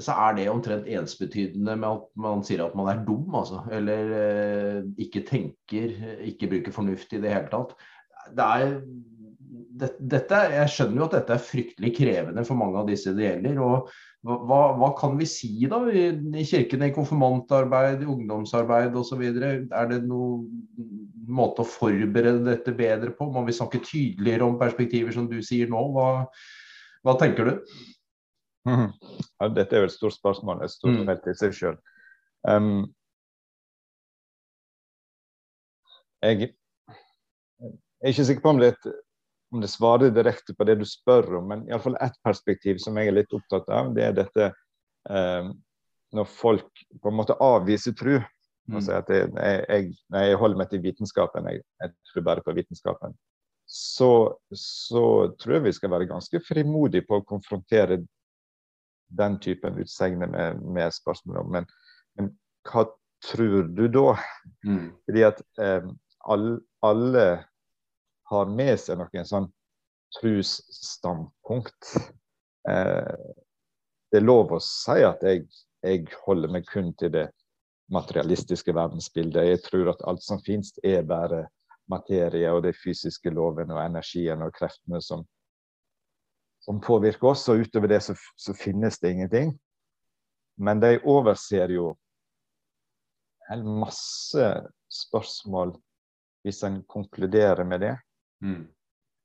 så 0.00 0.14
er 0.26 0.36
det 0.38 0.48
omtrent 0.50 0.88
ensbetydende 0.90 1.76
med 1.78 1.88
at 1.88 2.06
man 2.18 2.42
sier 2.46 2.64
at 2.64 2.74
man 2.74 2.90
er 2.90 3.02
dum, 3.06 3.28
altså. 3.38 3.62
Eller 3.72 4.82
ikke 4.98 5.22
tenker, 5.28 5.94
ikke 6.26 6.50
bruker 6.50 6.74
fornuft 6.74 7.14
i 7.14 7.20
det 7.22 7.30
hele 7.30 7.50
tatt. 7.52 7.76
Det 8.34 8.48
er 8.56 8.72
dette, 9.74 10.40
jeg 10.54 10.70
skjønner 10.70 11.00
jo 11.00 11.06
at 11.06 11.14
dette 11.18 11.36
er 11.36 11.46
fryktelig 11.46 11.92
krevende 11.96 12.44
for 12.46 12.58
mange 12.58 12.80
av 12.80 12.90
disse 12.90 13.14
det 13.14 13.26
gjelder. 13.26 13.60
og 13.62 13.88
hva, 14.24 14.60
hva, 14.78 14.90
kan 14.96 15.18
vi 15.18 15.26
si 15.28 15.52
da 15.68 15.82
i, 15.92 16.06
i 16.32 16.44
kirken, 16.48 16.86
i 16.86 16.94
konfirmantarbeid, 16.96 18.02
i 18.02 18.08
ungdomsarbeid 18.08 18.94
osv.? 18.96 19.24
Er 19.28 19.90
det 19.90 20.00
noen 20.08 20.46
måte 21.28 21.62
å 21.64 21.68
forberede 21.68 22.44
dette 22.46 22.72
bedre 22.76 23.12
på? 23.16 23.28
Må 23.32 23.44
vi 23.44 23.56
snakke 23.56 23.82
tydeligere 23.84 24.46
om 24.48 24.56
perspektiver, 24.60 25.12
som 25.14 25.28
du 25.28 25.38
sier 25.44 25.68
nå? 25.70 25.82
Hva, 25.92 26.08
hva 27.04 27.16
tenker 27.20 27.50
du? 27.50 27.74
Ja, 29.40 29.48
dette 29.52 29.76
er 29.76 29.84
jo 29.84 29.88
et 29.90 29.94
stort 29.94 30.16
spørsmål, 30.16 30.62
et 30.64 30.72
stort 30.72 30.94
Mm. 30.94 31.06
felt 31.08 31.26
i 31.28 31.34
seg 31.36 31.56
sjøl. 31.56 31.78
Um, 32.48 32.86
jeg 36.24 36.54
er 38.00 38.12
ikke 38.12 38.24
sikker 38.24 38.44
på 38.44 38.52
om 38.54 38.60
det, 38.62 38.72
et, 38.74 38.94
om 39.52 39.60
det 39.60 39.70
svarer 39.72 40.14
direkte 40.14 40.54
på 40.56 40.64
det 40.68 40.78
du 40.80 40.86
spør 40.88 41.38
om, 41.40 41.48
men 41.52 41.66
iallfall 41.68 41.98
ett 42.00 42.16
perspektiv 42.24 42.80
som 42.82 42.96
jeg 42.96 43.10
er 43.10 43.18
litt 43.18 43.36
opptatt 43.36 43.68
av, 43.68 43.92
det 43.96 44.06
er 44.06 44.16
dette 44.16 44.48
um, 45.10 45.52
når 46.14 46.30
folk 46.30 46.84
på 47.02 47.10
en 47.10 47.18
måte 47.20 47.36
avviser 47.42 47.96
tru. 47.98 48.16
Og 48.72 48.80
sier 48.80 48.96
at 48.96 49.10
jeg, 49.12 49.28
jeg, 49.68 49.88
jeg 50.14 50.36
holder 50.40 50.56
meg 50.56 50.70
til 50.70 50.80
vitenskapen, 50.80 51.44
jeg, 51.52 51.60
jeg 51.82 51.90
tror 52.08 52.22
bare 52.24 52.44
på 52.46 52.54
vitenskapen. 52.56 53.12
Så, 53.68 54.08
så 54.56 55.02
tror 55.36 55.58
jeg 55.58 55.64
vi 55.66 55.72
skal 55.76 55.92
være 55.92 56.08
ganske 56.08 56.40
frimodige 56.40 57.04
på 57.04 57.18
å 57.18 57.26
konfrontere 57.28 57.98
den 59.08 59.38
typen 59.40 59.78
utsegner 59.82 60.30
med, 60.30 60.62
med 60.62 60.94
spørsmål 60.94 61.42
om 61.42 61.50
men, 61.56 61.66
men 62.18 62.30
hva 62.68 62.86
tror 63.24 63.68
du 63.76 63.86
da? 63.88 64.14
Mm. 64.66 64.88
Fordi 65.06 65.24
at 65.26 65.40
eh, 65.60 65.86
all, 66.30 66.48
alle 66.84 67.26
har 68.30 68.50
med 68.50 68.80
seg 68.80 69.00
noen 69.00 69.28
sånn 69.28 69.48
trosstandpunkt. 70.18 71.94
Eh, 72.68 73.32
det 74.12 74.20
er 74.20 74.26
lov 74.26 74.54
å 74.54 74.60
si 74.62 75.00
at 75.04 75.24
jeg, 75.26 75.46
jeg 75.84 76.06
holder 76.26 76.52
meg 76.54 76.68
kun 76.70 76.92
til 77.00 77.12
det 77.14 77.26
materialistiske 77.92 78.74
verdensbildet. 78.74 79.48
Jeg 79.50 79.62
tror 79.66 79.92
at 79.92 80.04
alt 80.08 80.22
som 80.24 80.40
finnes, 80.44 80.72
er 80.84 81.04
bare 81.08 81.44
materie 81.90 82.48
og 82.52 82.62
de 82.64 82.72
fysiske 82.76 83.32
lovene 83.34 83.74
og 83.76 83.82
energien 83.82 84.42
og 84.44 84.54
kreftene 84.56 85.00
som, 85.04 85.24
som 86.64 86.80
påvirker 86.80 87.28
oss. 87.34 87.48
Og 87.48 87.64
utover 87.64 87.92
det 87.92 88.00
så, 88.06 88.16
så 88.36 88.54
finnes 88.56 88.98
det 88.98 89.12
ingenting. 89.12 89.54
Men 90.56 90.80
de 90.80 90.96
overser 91.02 91.72
jo 91.74 91.92
en 93.52 93.66
masse 93.80 94.46
spørsmål 94.92 95.74
hvis 96.44 96.62
en 96.64 96.82
konkluderer 96.88 97.64
med 97.64 97.80
det. 97.80 97.94
Mm. 98.44 98.64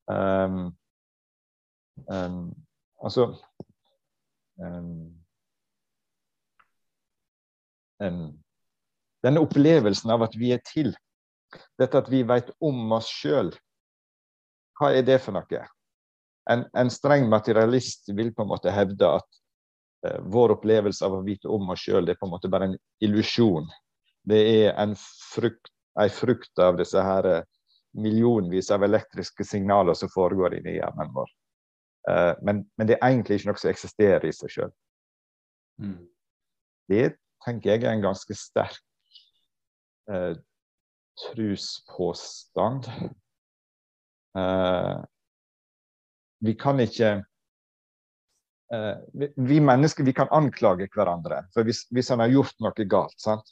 Um, 0.10 0.60
um, 2.08 2.44
altså 3.04 3.36
um, 4.58 5.20
Denne 9.20 9.42
opplevelsen 9.44 10.12
av 10.16 10.24
at 10.24 10.38
vi 10.40 10.54
er 10.56 10.62
til, 10.64 10.94
dette 11.80 12.00
at 12.00 12.08
vi 12.08 12.22
vet 12.24 12.54
om 12.64 12.94
oss 12.96 13.10
sjøl, 13.12 13.52
hva 14.80 14.94
er 14.96 15.04
det 15.04 15.20
for 15.20 15.36
noe? 15.36 15.66
En, 16.50 16.66
en, 16.74 16.90
streng 16.90 17.28
materialist 17.30 18.10
vil 18.18 18.32
på 18.34 18.46
en 18.46 18.50
måte 18.50 18.74
hevde 18.74 19.10
at 19.20 19.40
eh, 20.08 20.18
vår 20.34 20.56
opplevelse 20.58 21.06
av 21.06 21.20
å 21.20 21.24
vite 21.26 21.50
om 21.52 21.70
oss 21.74 21.86
sjøl, 21.86 22.10
er 22.10 22.18
på 22.18 22.26
en 22.26 22.34
måte 22.34 22.52
bare 22.52 22.72
en 22.72 22.78
illusjon. 23.06 23.70
Det 24.30 24.40
er 24.40 24.74
en 24.82 24.96
frukt, 24.98 25.72
en 26.00 26.12
frukt 26.14 26.62
av 26.62 26.80
disse 26.80 27.02
her 27.04 27.28
uh, 27.30 27.44
millionvis 27.98 28.72
av 28.72 28.84
elektriske 28.84 29.46
signaler 29.46 29.94
som 29.98 30.12
foregår 30.14 30.58
inni 30.60 30.78
hjernen 30.78 31.14
vår. 31.14 31.32
Eh, 32.10 32.34
men, 32.42 32.64
men, 32.78 32.88
det 32.88 32.98
er 32.98 33.12
egentlig 33.12 33.40
ikke 33.40 33.52
noe 33.52 33.62
som 33.62 33.72
eksisterer 33.72 34.28
i 34.28 34.34
seg 34.36 34.54
sjøl. 34.54 34.76
Mm. 35.82 35.98
Det 36.90 37.06
tenker 37.46 37.74
jeg 37.74 37.86
er 37.86 37.94
en 37.94 38.04
ganske 38.04 38.36
sterk 38.36 38.82
eh, 40.12 40.36
truspåstand. 41.26 42.90
Uh, 44.38 45.02
vi 46.46 46.56
kan 46.60 46.80
ikke 46.80 47.18
vi, 49.18 49.28
vi, 49.36 49.56
mennesker 49.66 50.06
vi 50.06 50.14
kan 50.14 50.30
anklage 50.30 50.86
hverandre 50.94 51.40
hvis, 51.58 51.88
hvis 51.90 52.12
han 52.14 52.22
har 52.22 52.30
gjort 52.30 52.54
noe 52.62 52.86
galt. 52.86 53.16
sant? 53.18 53.48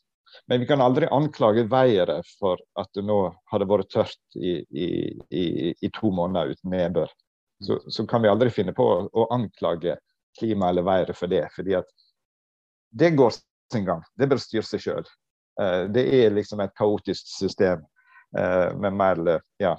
Men 0.45 0.59
vi 0.59 0.67
kan 0.67 0.81
aldri 0.81 1.07
anklage 1.07 1.63
været 1.63 2.27
for 2.39 2.59
at 2.79 2.89
det 2.93 3.03
nå 3.05 3.17
hadde 3.51 3.67
vært 3.69 3.89
tørt 3.93 4.35
i, 4.35 4.59
i, 4.69 4.87
i, 5.29 5.45
i 5.81 5.89
to 5.93 6.11
måneder 6.11 6.53
uten 6.53 6.73
nedbør. 6.73 7.11
Så, 7.63 7.79
så, 7.89 8.05
kan 8.05 8.21
vi 8.21 8.29
aldri 8.29 8.51
finne 8.53 8.73
på 8.77 8.85
å, 8.85 8.97
å 9.09 9.27
anklage 9.33 9.97
klimaet 10.39 10.75
eller 10.75 10.85
været 10.85 11.17
for 11.17 11.31
det. 11.31 11.47
fordi 11.55 11.77
at 11.79 11.87
det 12.89 13.15
går 13.17 13.33
sin 13.73 13.85
gang. 13.85 14.03
Det 14.15 14.29
bør 14.29 14.41
styre 14.41 14.67
seg 14.67 14.83
sjøl. 14.83 15.07
Uh, 15.61 15.85
det 15.91 16.05
er 16.19 16.35
liksom 16.35 16.61
et 16.61 16.75
kaotisk 16.77 17.27
system 17.31 17.81
uh, 18.37 18.69
med 18.77 18.93
mer 18.93 19.23
ja, 19.61 19.73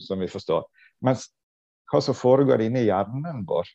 som 0.00 0.20
vi 0.20 0.28
forstår. 0.28 0.66
Mens 1.06 1.28
hva 1.90 2.00
som 2.04 2.16
foregår 2.16 2.66
inni 2.66 2.86
hjernen 2.86 3.44
vår 3.48 3.68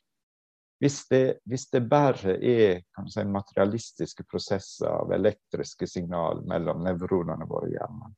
hvis 0.83 1.07
det, 1.07 1.39
hvis 1.47 1.69
det 1.71 1.87
bare 1.89 2.35
er 2.35 2.81
si, 3.07 3.23
materialistiske 3.23 4.23
prosesser 4.27 4.89
av 4.91 5.11
elektriske 5.15 5.87
signal 5.87 6.43
mellom 6.47 6.83
nevronene 6.83 7.45
våre 7.47 7.69
i 7.71 7.73
hjernen, 7.77 8.15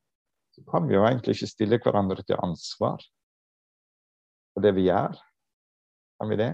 så 0.55 0.63
kan 0.71 0.87
vi 0.89 0.95
jo 0.97 1.03
egentlig 1.05 1.33
ikke 1.37 1.51
stille 1.51 1.79
hverandre 1.83 2.23
til 2.25 2.41
ansvar 2.41 2.97
for 4.53 4.61
det 4.65 4.73
vi 4.73 4.87
gjør. 4.87 5.13
Kan 6.17 6.29
vi 6.33 6.37
det? 6.39 6.53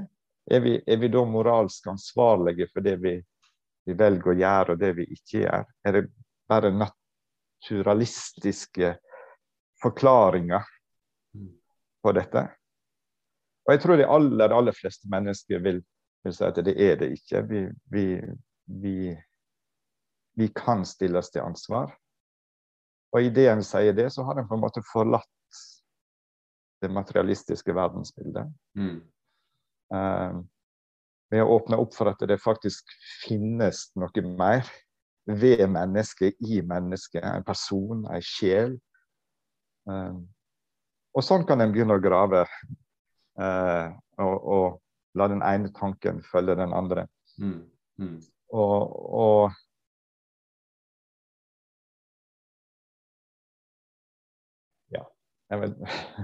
Er 0.52 0.60
vi, 0.60 0.84
er 0.84 0.98
vi 1.00 1.08
da 1.08 1.24
moralsk 1.24 1.88
ansvarlige 1.88 2.68
for 2.74 2.84
det 2.84 2.98
vi, 3.00 3.16
vi, 3.88 3.94
velger 3.96 4.32
å 4.34 4.40
gjøre, 4.42 4.74
og 4.74 4.80
det 4.82 4.92
vi 4.98 5.04
ikke 5.16 5.46
gjør? 5.46 5.64
Er 5.88 5.92
det 5.96 6.12
bare 6.52 6.74
naturalistiske 6.76 9.00
forklaringer 9.80 10.68
på 12.04 12.12
dette? 12.20 12.44
Og 13.64 13.74
jeg 13.74 13.82
tror 13.84 14.00
de 14.00 14.08
aller, 14.08 14.56
aller 14.56 14.76
fleste 14.76 15.10
mennesker 15.12 15.62
vil, 15.64 15.80
vil 16.24 16.36
si 16.36 16.44
at 16.46 16.60
det 16.66 16.74
er 16.76 16.98
det 17.00 17.14
ikke. 17.16 17.44
Vi, 17.50 17.62
vi, 17.94 18.06
vi, 18.84 18.96
vi 20.40 20.48
kan 20.56 20.84
stilles 20.88 21.32
til 21.32 21.46
ansvar. 21.46 21.94
Og 23.14 23.24
idet 23.24 23.48
en 23.52 23.64
sier 23.64 23.96
det, 23.96 24.10
så 24.12 24.26
har 24.28 24.40
en 24.40 24.50
på 24.50 24.58
en 24.58 24.64
måte 24.64 24.84
forlatt 24.90 25.30
det 26.84 26.92
materialistiske 26.92 27.76
verdensbildet. 27.76 28.50
Mm. 28.76 28.98
Uh, 29.94 30.42
ved 31.32 31.44
å 31.44 31.54
åpne 31.56 31.80
opp 31.80 31.94
for 31.96 32.12
at 32.12 32.24
det 32.28 32.42
faktisk 32.42 32.90
finnes 33.24 33.86
noe 34.00 34.26
mer 34.26 34.68
ved 35.30 35.64
mennesket, 35.72 36.36
i 36.44 36.60
mennesket. 36.68 37.24
En 37.24 37.46
person, 37.48 38.04
en 38.12 38.26
sjel. 38.26 38.76
Uh, 39.88 40.20
og 41.14 41.24
sånn 41.24 41.46
kan 41.48 41.62
en 41.64 41.72
begynne 41.72 41.96
å 41.96 42.04
grave. 42.04 42.44
Uh, 43.40 43.94
og, 44.22 44.48
og, 44.56 44.80
la 45.14 45.28
den 45.30 45.44
ene 45.46 45.70
tanken 45.74 46.24
følge 46.26 46.56
den 46.58 46.74
andre. 46.74 47.08
Mm. 47.38 47.60
Mm. 47.98 48.18
Og, 48.54 49.14
og, 49.14 49.52
Ja. 54.94 55.04
Jeg 55.50 55.62
vet, 55.62 55.78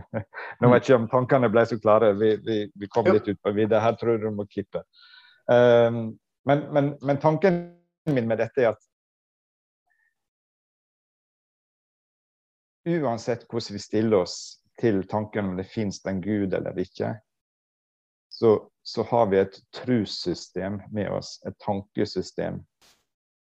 nå 0.62 0.72
vet 0.74 0.90
jeg 0.90 0.96
ikke 0.96 1.02
om 1.04 1.10
tankene 1.14 1.52
ble 1.54 1.66
så 1.70 1.78
klare. 1.82 2.16
Vi, 2.18 2.36
vi, 2.46 2.60
vi 2.74 2.90
kom 2.90 3.10
litt 3.10 3.30
ut 3.30 3.42
på 3.44 3.54
videre. 3.54 3.82
Her 3.86 3.98
tror 3.98 4.16
jeg 4.16 4.26
du 4.26 4.32
må 4.34 4.46
klippe. 4.50 4.82
Um, 5.46 6.18
men, 6.50 6.66
men, 6.74 6.94
men 7.06 7.22
tanken 7.22 7.62
min 8.10 8.30
med 8.30 8.42
dette 8.42 8.64
er 8.64 8.74
at 8.74 8.86
uansett 12.90 13.46
hvordan 13.50 13.76
vi 13.76 13.82
stiller 13.84 14.24
oss 14.24 14.38
til 14.80 15.04
tanken 15.08 15.52
om 15.52 15.58
det 15.60 15.68
fins 15.70 16.00
en 16.08 16.22
gud 16.24 16.54
eller 16.54 16.78
ikke, 16.80 17.14
så, 18.30 18.70
så, 18.84 19.04
har 19.04 19.26
vi 19.32 19.40
et 19.42 19.58
trossystem 19.76 20.80
med 20.96 21.10
oss, 21.12 21.40
et 21.48 21.58
tankesystem. 21.60 22.62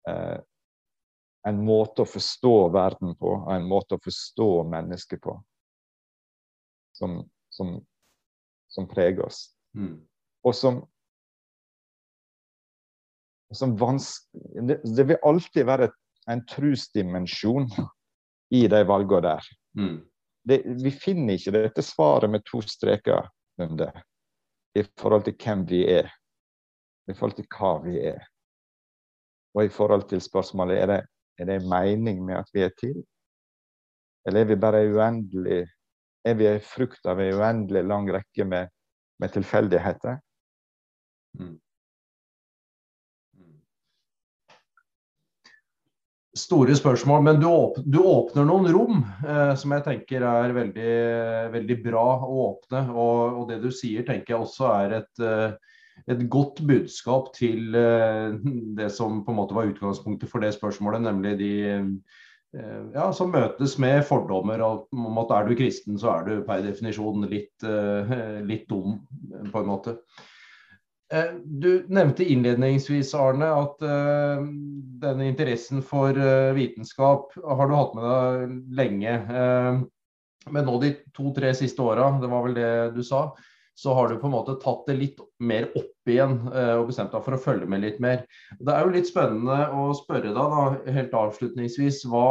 Eh, 0.09 0.37
en 1.49 1.61
måte 1.65 2.05
å 2.05 2.09
forstå 2.09 2.55
verden 2.73 3.17
på, 3.19 3.33
og 3.41 3.51
en 3.53 3.67
måte 3.69 3.97
å 3.97 4.05
forstå 4.05 4.49
mennesket 4.71 5.21
på, 5.25 5.35
som, 6.97 7.19
som, 7.53 7.75
som 8.71 8.89
preger 8.89 9.27
oss. 9.27 9.43
Mm. 9.77 9.99
Og 10.45 10.57
som, 10.57 10.81
som 13.53 13.75
det, 13.75 14.79
det, 14.85 15.09
vil 15.11 15.21
alltid 15.27 15.69
være 15.69 15.91
en 16.31 16.47
trusdimensjon 16.49 17.69
i 18.55 18.65
de 18.71 18.85
valgene 18.89 19.27
der. 19.27 19.55
Mm. 19.77 19.99
Det, 20.45 20.61
vi 20.85 20.91
finner 20.91 21.39
ikke 21.39 21.55
dette 21.55 21.83
svaret 21.83 22.31
med 22.31 22.45
to 22.45 22.61
streker 22.61 23.29
under 23.61 24.03
i 24.77 24.83
forhold 25.01 25.25
til 25.25 25.37
hvem 25.41 25.65
vi 25.71 25.81
er, 25.89 26.11
i 27.09 27.15
forhold 27.15 27.37
til 27.39 27.49
hva 27.55 27.73
vi 27.85 27.99
er. 28.11 28.21
Og 29.55 29.65
i 29.65 29.73
forhold 29.73 30.09
til 30.11 30.21
spørsmålet 30.21 30.81
er 30.83 30.91
det, 30.91 31.01
er 31.39 31.49
det 31.49 31.61
mening 31.71 32.25
med 32.27 32.43
at 32.43 32.51
vi 32.53 32.65
er 32.67 32.75
til, 32.79 32.99
eller 34.27 34.41
er 34.41 34.51
vi 34.51 34.61
bare 34.61 34.85
uendelig 34.89 35.65
Er 36.25 36.35
vi 36.35 36.47
en 36.49 36.61
frukt 36.61 37.05
av 37.07 37.19
en 37.21 37.35
uendelig 37.37 37.83
lang 37.85 38.07
rekke 38.09 38.45
med, 38.49 38.71
med 39.21 39.33
tilfeldigheter? 39.35 40.15
Mm. 41.37 41.59
Store 46.39 46.75
spørsmål. 46.77 47.23
Men 47.23 47.41
du, 47.41 47.47
åp 47.49 47.79
du 47.85 48.01
åpner 48.03 48.47
noen 48.49 48.71
rom 48.75 49.05
eh, 49.27 49.53
som 49.59 49.75
jeg 49.77 49.87
tenker 49.87 50.27
er 50.27 50.57
veldig, 50.57 50.97
veldig 51.55 51.79
bra 51.85 52.09
å 52.27 52.41
åpne. 52.49 52.83
Og, 52.95 53.21
og, 53.29 53.47
det 53.51 53.61
du 53.63 53.71
sier, 53.75 54.07
tenker 54.07 54.35
jeg 54.35 54.43
også 54.43 54.69
er 54.73 54.99
et, 55.01 55.23
eh, 55.23 55.79
et 56.11 56.27
godt 56.31 56.65
budskap 56.67 57.31
til 57.37 57.79
eh, 57.79 58.35
det 58.79 58.91
som 58.95 59.23
på 59.25 59.35
en 59.35 59.41
måte 59.43 59.57
var 59.57 59.71
utgangspunktet 59.71 60.31
for 60.31 60.45
det 60.45 60.55
spørsmålet, 60.57 61.07
nemlig 61.07 61.37
de 61.41 61.55
eh, 61.71 62.83
ja, 62.95 63.09
som 63.15 63.33
møtes 63.35 63.79
med 63.83 64.05
fordommer 64.07 64.63
om 64.63 65.23
at 65.25 65.33
er 65.39 65.49
du 65.49 65.57
kristen, 65.59 65.99
så 65.99 66.19
er 66.19 66.29
du 66.29 66.37
per 66.47 66.63
definisjon 66.63 67.27
litt, 67.27 67.67
litt 68.47 68.69
dum, 68.71 69.01
på 69.51 69.63
en 69.63 69.71
måte. 69.71 69.97
Du 71.45 71.85
nevnte 71.93 72.25
innledningsvis, 72.25 73.11
Arne, 73.19 73.51
at 73.53 73.83
denne 75.03 75.27
interessen 75.29 75.83
for 75.85 76.17
vitenskap 76.57 77.35
har 77.45 77.69
du 77.69 77.75
hatt 77.77 77.93
med 77.99 78.07
deg 78.09 78.55
lenge. 78.81 79.17
Men 80.51 80.67
nå 80.69 80.79
de 80.83 80.95
to-tre 81.17 81.53
siste 81.57 81.85
åra, 81.85 82.09
det 82.21 82.31
var 82.33 82.47
vel 82.47 82.57
det 82.57 82.73
du 82.97 83.03
sa, 83.07 83.29
så 83.75 83.95
har 83.95 84.09
du 84.09 84.19
på 84.21 84.29
en 84.29 84.35
måte 84.37 84.57
tatt 84.63 84.85
det 84.87 84.97
litt 84.99 85.23
mer 85.43 85.67
opp 85.75 86.11
igjen 86.11 86.37
eh, 86.53 86.75
og 86.79 86.91
bestemt 86.91 87.15
deg 87.15 87.25
for 87.25 87.35
å 87.35 87.41
følge 87.43 87.67
med 87.71 87.83
litt 87.83 87.97
mer. 88.03 88.23
Det 88.61 88.75
er 88.75 88.85
jo 88.85 88.93
litt 88.95 89.11
spennende 89.11 89.65
å 89.75 89.89
spørre 89.99 90.31
deg 90.31 90.37
da, 90.37 90.93
helt 90.95 91.17
avslutningsvis. 91.19 92.05
Hva, 92.11 92.29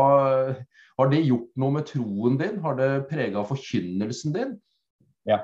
har 0.99 1.11
det 1.11 1.24
gjort 1.26 1.49
noe 1.59 1.76
med 1.80 1.89
troen 1.89 2.39
din? 2.39 2.61
Har 2.63 2.78
det 2.80 2.91
prega 3.09 3.43
forkynnelsen 3.49 4.38
din? 4.38 4.55
Ja. 5.28 5.41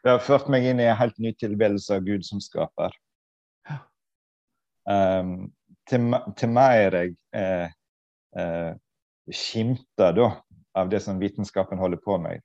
Det 0.00 0.12
har 0.14 0.22
ført 0.24 0.48
meg 0.52 0.64
inn 0.64 0.80
i 0.80 0.88
en 0.88 0.96
helt 0.96 1.18
ny 1.20 1.32
tilværelse 1.36 1.98
av 1.98 2.04
Gud 2.06 2.24
som 2.24 2.40
skaper. 2.40 2.94
Um, 4.88 5.50
til, 5.88 6.14
til 6.38 6.50
mer 6.50 6.94
jeg 6.96 7.12
eh, 7.36 7.72
eh, 8.38 8.70
skimter 9.30 10.14
da 10.16 10.30
av 10.78 10.90
det 10.90 11.02
som 11.04 11.20
vitenskapen 11.20 11.78
holder 11.78 12.00
på 12.04 12.16
med, 12.22 12.40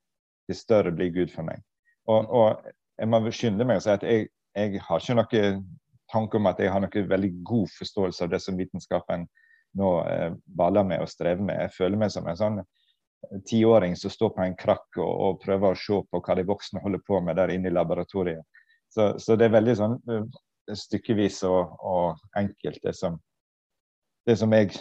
til 0.50 0.58
større 0.58 0.94
blir 0.94 1.14
Gud 1.14 1.32
for 1.34 1.48
meg. 1.48 1.62
Og, 2.10 2.30
og 2.30 2.68
jeg 3.00 3.10
må 3.10 3.22
skynde 3.34 3.68
meg 3.68 3.80
å 3.80 3.86
si 3.86 3.94
at 3.94 4.06
jeg, 4.06 4.28
jeg, 4.56 4.82
har 4.82 5.02
ikke 5.02 5.18
noe 5.18 5.46
tanke 6.12 6.40
om 6.40 6.50
at 6.50 6.62
jeg 6.62 6.74
har 6.74 6.84
noe 6.84 7.08
veldig 7.10 7.32
god 7.48 7.72
forståelse 7.78 8.26
av 8.26 8.34
det 8.34 8.42
som 8.44 8.58
vitenskapen 8.60 9.28
nå 9.80 9.92
eh, 10.10 10.32
baller 10.58 10.86
med 10.88 11.04
og 11.04 11.12
strever 11.12 11.44
med. 11.44 11.60
Jeg 11.66 11.76
føler 11.78 12.00
meg 12.00 12.14
som 12.14 12.28
en 12.30 12.40
sånn 12.40 12.62
tiåring 13.46 13.96
som 13.96 14.12
står 14.12 14.34
på 14.36 14.44
en 14.44 14.56
krakk 14.58 14.98
og, 14.98 15.12
og, 15.12 15.40
prøver 15.44 15.74
å 15.74 15.80
se 15.80 16.00
på 16.10 16.22
hva 16.22 16.36
de 16.38 16.46
voksne 16.48 16.82
holder 16.84 17.02
på 17.08 17.20
med 17.24 17.38
der 17.40 17.54
inne 17.54 17.72
i 17.72 17.76
laboratoriet. 17.76 18.46
Så, 18.92 19.14
så 19.20 19.36
det 19.36 19.50
er 19.50 19.56
veldig 19.58 19.76
sånn 19.80 19.96
uh, 20.10 20.26
stykkevis 20.74 21.42
og, 21.50 21.76
og, 21.86 22.22
enkelt, 22.38 22.80
det 22.84 22.96
som, 22.98 23.20
det 24.26 24.38
som 24.40 24.54
jeg 24.56 24.72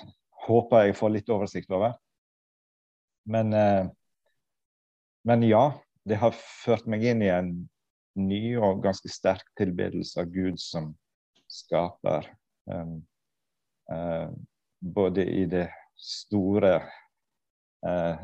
håper 0.46 0.88
jeg 0.88 0.98
får 0.98 1.14
litt 1.14 1.32
oversikt 1.32 1.72
over. 1.72 1.96
Men, 3.24 3.52
eh, 3.56 3.86
men 5.24 5.44
ja, 5.48 5.70
det 6.04 6.20
har 6.20 6.36
ført 6.36 6.84
meg 6.90 7.04
inn 7.08 7.22
i 7.24 7.30
en 7.32 7.54
ny 8.20 8.56
og 8.60 8.82
ganske 8.84 9.08
sterk 9.08 9.46
tilbedelse 9.58 10.20
av 10.20 10.32
Gud 10.32 10.60
som 10.60 10.92
skaper. 11.50 12.28
Um, 12.68 12.98
uh, 13.92 14.28
både 14.84 15.24
i 15.24 15.46
det 15.48 15.66
store 15.96 16.76
uh, 17.86 18.20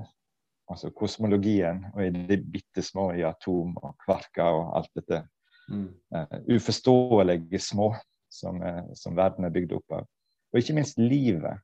altså 0.71 0.91
kosmologien, 0.97 1.85
og 1.95 2.05
i 2.05 2.11
det 2.31 2.41
bitte 2.53 2.85
små 2.85 3.11
i 3.17 3.25
atom 3.27 3.77
og 3.81 3.97
kvarker 4.05 4.61
og 4.61 4.77
alt 4.79 4.93
dette 4.99 5.23
mm. 5.69 5.89
uh, 6.17 6.39
uforståelige 6.57 7.63
små 7.63 7.93
som, 8.31 8.63
som, 8.95 9.17
verden 9.19 9.45
er 9.45 9.55
bygd 9.55 9.75
opp 9.81 10.01
av. 10.01 10.09
Og 10.53 10.61
ikke 10.61 10.77
minst 10.77 10.99
livet. 11.03 11.59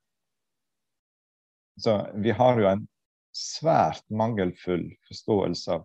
Så 1.78 1.94
vi 2.18 2.32
har 2.34 2.58
jo 2.58 2.66
en 2.70 2.86
svært 3.36 4.02
mangelfull 4.10 4.88
forståelse 5.06 5.76
av 5.76 5.84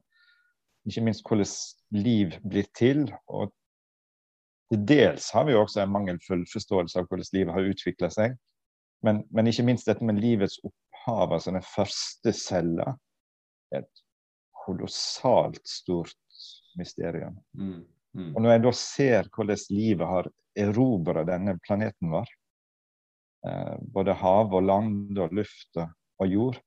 ikke 0.89 1.03
minst 1.05 1.27
hvordan 1.27 1.49
liv 1.93 2.37
blir 2.47 2.69
til. 2.77 3.05
Og 3.27 3.51
til 4.71 4.85
dels 4.87 5.29
har 5.35 5.45
vi 5.45 5.55
jo 5.55 5.61
også 5.61 5.83
en 5.83 5.93
mangelfull 5.93 6.45
forståelse 6.51 6.99
av 6.99 7.09
hvordan 7.09 7.33
livet 7.35 7.53
har 7.53 7.69
utvikla 7.73 8.09
seg. 8.13 8.37
Men, 9.05 9.23
men, 9.33 9.49
ikke 9.49 9.65
minst 9.65 9.89
dette 9.89 10.05
med 10.05 10.21
livets 10.21 10.59
opphav, 11.01 11.33
altså 11.33 11.51
den 11.51 11.63
første 11.65 12.33
cella. 12.33 12.95
Et 13.73 14.03
kolossalt 14.65 15.65
stort 15.67 16.15
mysterium. 16.77 17.39
Mm, 17.57 17.85
mm. 18.13 18.35
Og 18.35 18.41
når 18.41 18.51
jeg 18.51 18.63
da 18.63 18.71
ser 18.71 19.29
hvordan 19.33 19.57
livet 19.69 20.07
har 20.07 20.29
erobra 20.55 21.23
denne 21.25 21.57
planeten 21.65 22.11
vår, 22.11 22.27
eh, 23.47 23.77
både 23.81 24.13
hav 24.13 24.53
og 24.53 24.63
land 24.63 25.17
og 25.17 25.33
luft 25.33 25.77
og, 25.77 25.89
jord 26.19 26.29
jord, 26.29 26.59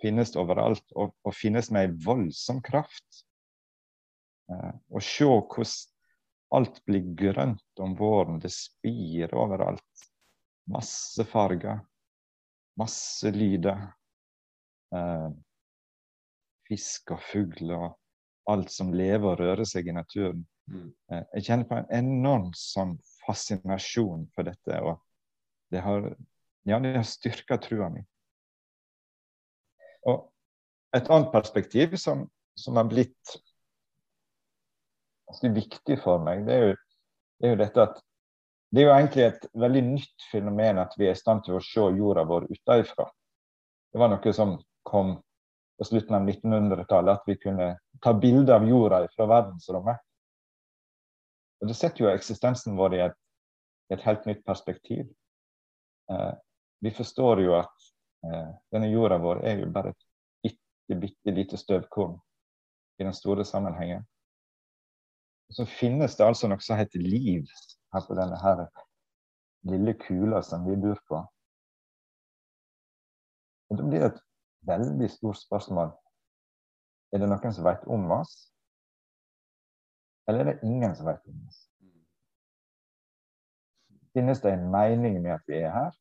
finnes 0.00 0.34
overalt, 0.36 0.86
og, 0.96 1.12
og 1.24 1.34
finnes 1.34 1.70
med 1.70 1.88
ei 1.88 1.98
voldsom 2.06 2.62
kraft. 2.64 3.24
Eh, 4.50 4.72
og 4.90 5.02
se 5.02 5.26
hvordan 5.26 5.74
alt 6.54 6.78
blir 6.86 7.02
grønt 7.18 7.82
om 7.82 7.96
våren. 7.98 8.38
Det 8.40 8.52
spirer 8.54 9.34
overalt. 9.34 10.06
Masse 10.70 11.26
farger, 11.28 11.82
masse 12.80 13.30
lyder. 13.34 13.80
Eh, 14.94 15.30
fisk 16.68 17.12
og 17.14 17.22
fugl 17.30 17.72
og 17.76 17.88
alt 18.50 18.72
som 18.72 18.92
lever 18.96 19.30
og 19.30 19.40
rører 19.40 19.68
seg 19.68 19.88
i 19.88 19.96
naturen. 19.96 20.44
Mm. 20.70 20.90
Eh, 21.12 21.24
jeg 21.36 21.48
kjenner 21.48 21.68
på 21.68 21.80
en 21.80 21.90
enorm 21.98 22.52
sånn 22.56 22.96
fascinasjon 23.24 24.28
for 24.34 24.48
dette. 24.48 24.80
og 24.80 25.00
det 25.72 25.82
har, 25.84 26.16
ja, 26.68 26.78
det 26.80 26.96
har 26.96 27.08
styrka 27.08 27.58
trua 27.58 27.90
mi. 27.90 28.04
Og 30.06 30.28
et 30.94 31.08
annet 31.10 31.32
perspektiv 31.32 31.96
som, 31.98 32.28
som 32.54 32.76
har 32.78 32.88
blitt 32.90 33.36
viktig 35.42 35.96
for 36.04 36.22
meg, 36.22 36.44
det 36.46 36.54
er, 36.54 36.66
jo, 36.68 36.74
det 37.40 37.48
er 37.48 37.54
jo 37.54 37.60
dette 37.64 37.86
at 37.88 37.96
det 38.74 38.82
er 38.82 38.88
jo 38.88 38.94
egentlig 38.94 39.24
et 39.26 39.44
veldig 39.64 39.82
nytt 39.86 40.26
fenomen 40.30 40.80
at 40.82 40.94
vi 40.98 41.08
er 41.08 41.14
i 41.14 41.20
stand 41.20 41.44
til 41.46 41.58
å 41.58 41.62
se 41.62 41.84
jorda 41.98 42.24
vår 42.26 42.48
utenfra. 42.50 43.06
Det 43.92 44.00
var 44.02 44.10
noe 44.10 44.34
som 44.34 44.56
kom 44.86 45.14
på 45.78 45.86
slutten 45.86 46.16
av 46.16 46.26
1900-tallet, 46.26 47.20
at 47.20 47.30
vi 47.30 47.38
kunne 47.38 47.68
ta 48.02 48.12
bilde 48.18 48.54
av 48.54 48.66
jorda 48.66 49.04
fra 49.14 49.26
verdensrommet. 49.30 50.02
Og 51.62 51.70
Det 51.70 51.76
setter 51.78 52.04
jo 52.04 52.10
eksistensen 52.10 52.76
vår 52.78 52.96
i 52.98 53.02
et, 53.06 53.16
et 53.94 54.02
helt 54.06 54.26
nytt 54.28 54.44
perspektiv. 54.46 55.06
Eh, 56.10 56.32
vi 56.84 56.92
forstår 56.94 57.42
jo 57.46 57.56
at 57.58 57.92
Eh, 58.24 58.50
denne 58.72 58.88
jorda 58.88 59.18
vår 59.18 59.42
er 59.44 59.60
jo 59.60 59.70
bare 59.72 59.92
et 59.92 60.04
bitte, 60.42 60.96
bitte 61.00 61.34
lite 61.36 61.60
støvkorn 61.60 62.16
i 63.00 63.04
den 63.04 63.16
store 63.16 63.44
sammenhengen. 63.44 64.04
Så 65.52 65.66
finnes 65.68 66.16
det 66.16 66.24
altså 66.24 66.48
noe 66.48 66.62
som 66.64 66.78
heter 66.80 67.04
liv 67.04 67.50
her 67.94 68.06
på 68.08 68.16
denne 68.18 68.38
her 68.42 68.64
lille 69.70 69.94
kula 70.00 70.42
som 70.42 70.66
vi 70.68 70.76
bor 70.76 71.00
på. 71.08 71.20
Og 73.70 73.78
Da 73.78 73.86
blir 73.88 74.00
det 74.00 74.10
et 74.12 74.22
veldig 74.68 75.10
stort 75.10 75.40
spørsmål. 75.40 75.92
Er 77.12 77.22
det 77.22 77.28
noen 77.30 77.54
som 77.54 77.64
vet 77.64 77.84
om 77.90 78.10
oss? 78.10 78.34
Eller 80.28 80.40
er 80.40 80.50
det 80.52 80.68
ingen 80.68 80.96
som 80.96 81.06
vet 81.06 81.22
om 81.28 81.40
oss? 81.48 81.60
Finnes 84.14 84.40
det 84.40 84.52
en 84.52 84.70
mening 84.70 85.22
med 85.22 85.34
at 85.34 85.46
vi 85.48 85.58
er 85.58 85.72
her? 85.74 85.92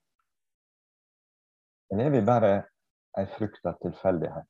Eller 1.92 2.06
er 2.06 2.14
vi 2.14 2.26
bare 2.26 2.52
ei 3.18 3.26
frukt 3.38 3.66
av 3.66 3.80
tilfeldighet? 3.82 4.50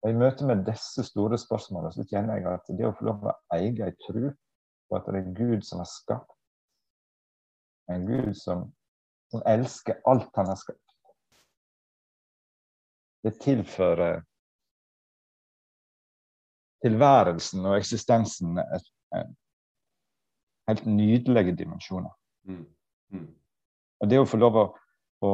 Og 0.00 0.10
I 0.10 0.16
møte 0.16 0.46
med 0.48 0.64
disse 0.64 1.04
store 1.04 1.38
spørsmålene 1.38 1.92
så 1.92 2.06
kjenner 2.08 2.40
jeg 2.40 2.48
at 2.54 2.72
det 2.76 2.88
å 2.88 2.94
få 2.96 3.10
lov 3.10 3.26
å 3.28 3.34
eie 3.56 3.74
ei 3.84 3.92
tro 4.06 4.30
på 4.90 4.98
at 4.98 5.08
det 5.08 5.22
er 5.22 5.34
Gud 5.36 5.62
som 5.66 5.82
har 5.82 5.88
skapt, 5.88 6.36
en 7.90 8.06
Gud 8.06 8.34
som, 8.38 8.66
som 9.32 9.42
elsker 9.50 10.02
alt 10.10 10.30
han 10.38 10.50
har 10.50 10.58
skapt, 10.58 10.84
det 13.24 13.34
tilfører 13.42 14.22
tilværelsen 16.80 17.66
og 17.68 17.76
eksistensen 17.76 18.56
et, 18.62 18.86
et, 19.16 19.34
helt 20.70 20.86
nydelige 20.86 21.52
dimensjoner. 21.58 22.12
Mm. 22.48 22.62
Mm. 23.10 23.26
Og 24.00 24.08
det 24.08 24.20
å 24.22 24.28
få 24.28 24.38
lov 24.38 24.56
å 24.56 24.64
å, 25.20 25.32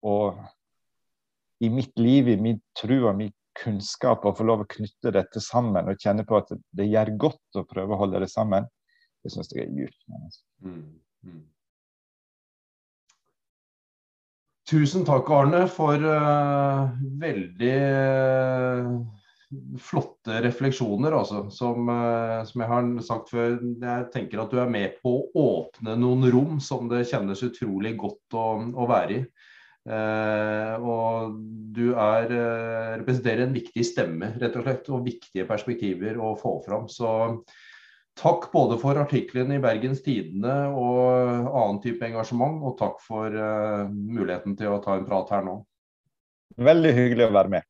å, 0.00 0.14
i 1.60 1.70
mitt 1.72 1.98
liv, 2.00 2.28
i 2.28 2.40
min 2.40 2.60
tro 2.78 3.02
og 3.10 3.16
min 3.18 3.32
kunnskap, 3.60 4.24
å 4.24 4.34
få 4.36 4.46
lov 4.46 4.64
å 4.64 4.68
knytte 4.70 5.12
dette 5.14 5.42
sammen 5.44 5.90
og 5.90 6.00
kjenne 6.00 6.24
på 6.26 6.38
at 6.40 6.52
det 6.76 6.88
gjør 6.88 7.14
godt 7.26 7.60
å 7.60 7.66
prøve 7.68 7.96
å 7.96 8.00
holde 8.04 8.22
det 8.22 8.30
sammen, 8.32 8.68
det 9.24 9.32
syns 9.34 9.50
jeg 9.52 9.66
er 9.66 9.72
djupt. 9.76 10.04
Mm, 10.64 10.84
mm. 11.26 11.40
Tusen 14.70 15.02
takk, 15.02 15.26
Arne, 15.34 15.64
for 15.66 15.98
uh, 15.98 16.92
veldig 17.18 17.72
uh, 17.90 18.92
flotte 19.82 20.36
refleksjoner. 20.44 21.16
Altså, 21.16 21.42
som, 21.50 21.90
uh, 21.90 22.44
som, 22.46 22.62
jeg 22.62 22.70
har 22.70 22.90
sagt 23.02 23.32
før, 23.34 23.56
jeg 23.58 24.06
tenker 24.14 24.44
at 24.44 24.54
du 24.54 24.60
er 24.62 24.70
med 24.70 25.00
på 25.02 25.16
å 25.18 25.24
åpne 25.42 25.96
noen 25.98 26.28
rom 26.30 26.60
som 26.62 26.86
det 26.92 27.08
kjennes 27.10 27.42
utrolig 27.48 27.96
godt 27.98 28.38
å, 28.38 28.46
å 28.62 28.90
være 28.90 29.18
i. 29.18 29.24
Og 29.90 31.38
du 31.72 31.94
er, 31.98 32.30
representerer 33.00 33.46
en 33.46 33.54
viktig 33.56 33.82
stemme, 33.88 34.28
rett 34.38 34.58
og 34.60 34.66
slett, 34.66 34.90
og 34.92 35.06
viktige 35.06 35.46
perspektiver 35.48 36.20
å 36.20 36.34
få 36.38 36.52
fram. 36.66 36.84
Så 36.92 37.08
takk 38.20 38.50
både 38.52 38.76
for 38.80 38.98
artiklene 39.00 39.56
i 39.56 39.62
Bergens 39.62 40.02
Tidende 40.04 40.54
og 40.76 41.48
annen 41.48 41.80
type 41.82 42.04
engasjement, 42.06 42.60
og 42.66 42.76
takk 42.80 43.00
for 43.04 43.32
uh, 43.32 43.88
muligheten 43.90 44.56
til 44.58 44.74
å 44.74 44.80
ta 44.84 44.98
en 44.98 45.06
prat 45.08 45.32
her 45.34 45.46
nå. 45.46 45.56
Veldig 46.60 46.92
hyggelig 46.96 47.28
å 47.28 47.34
være 47.34 47.54
med. 47.56 47.68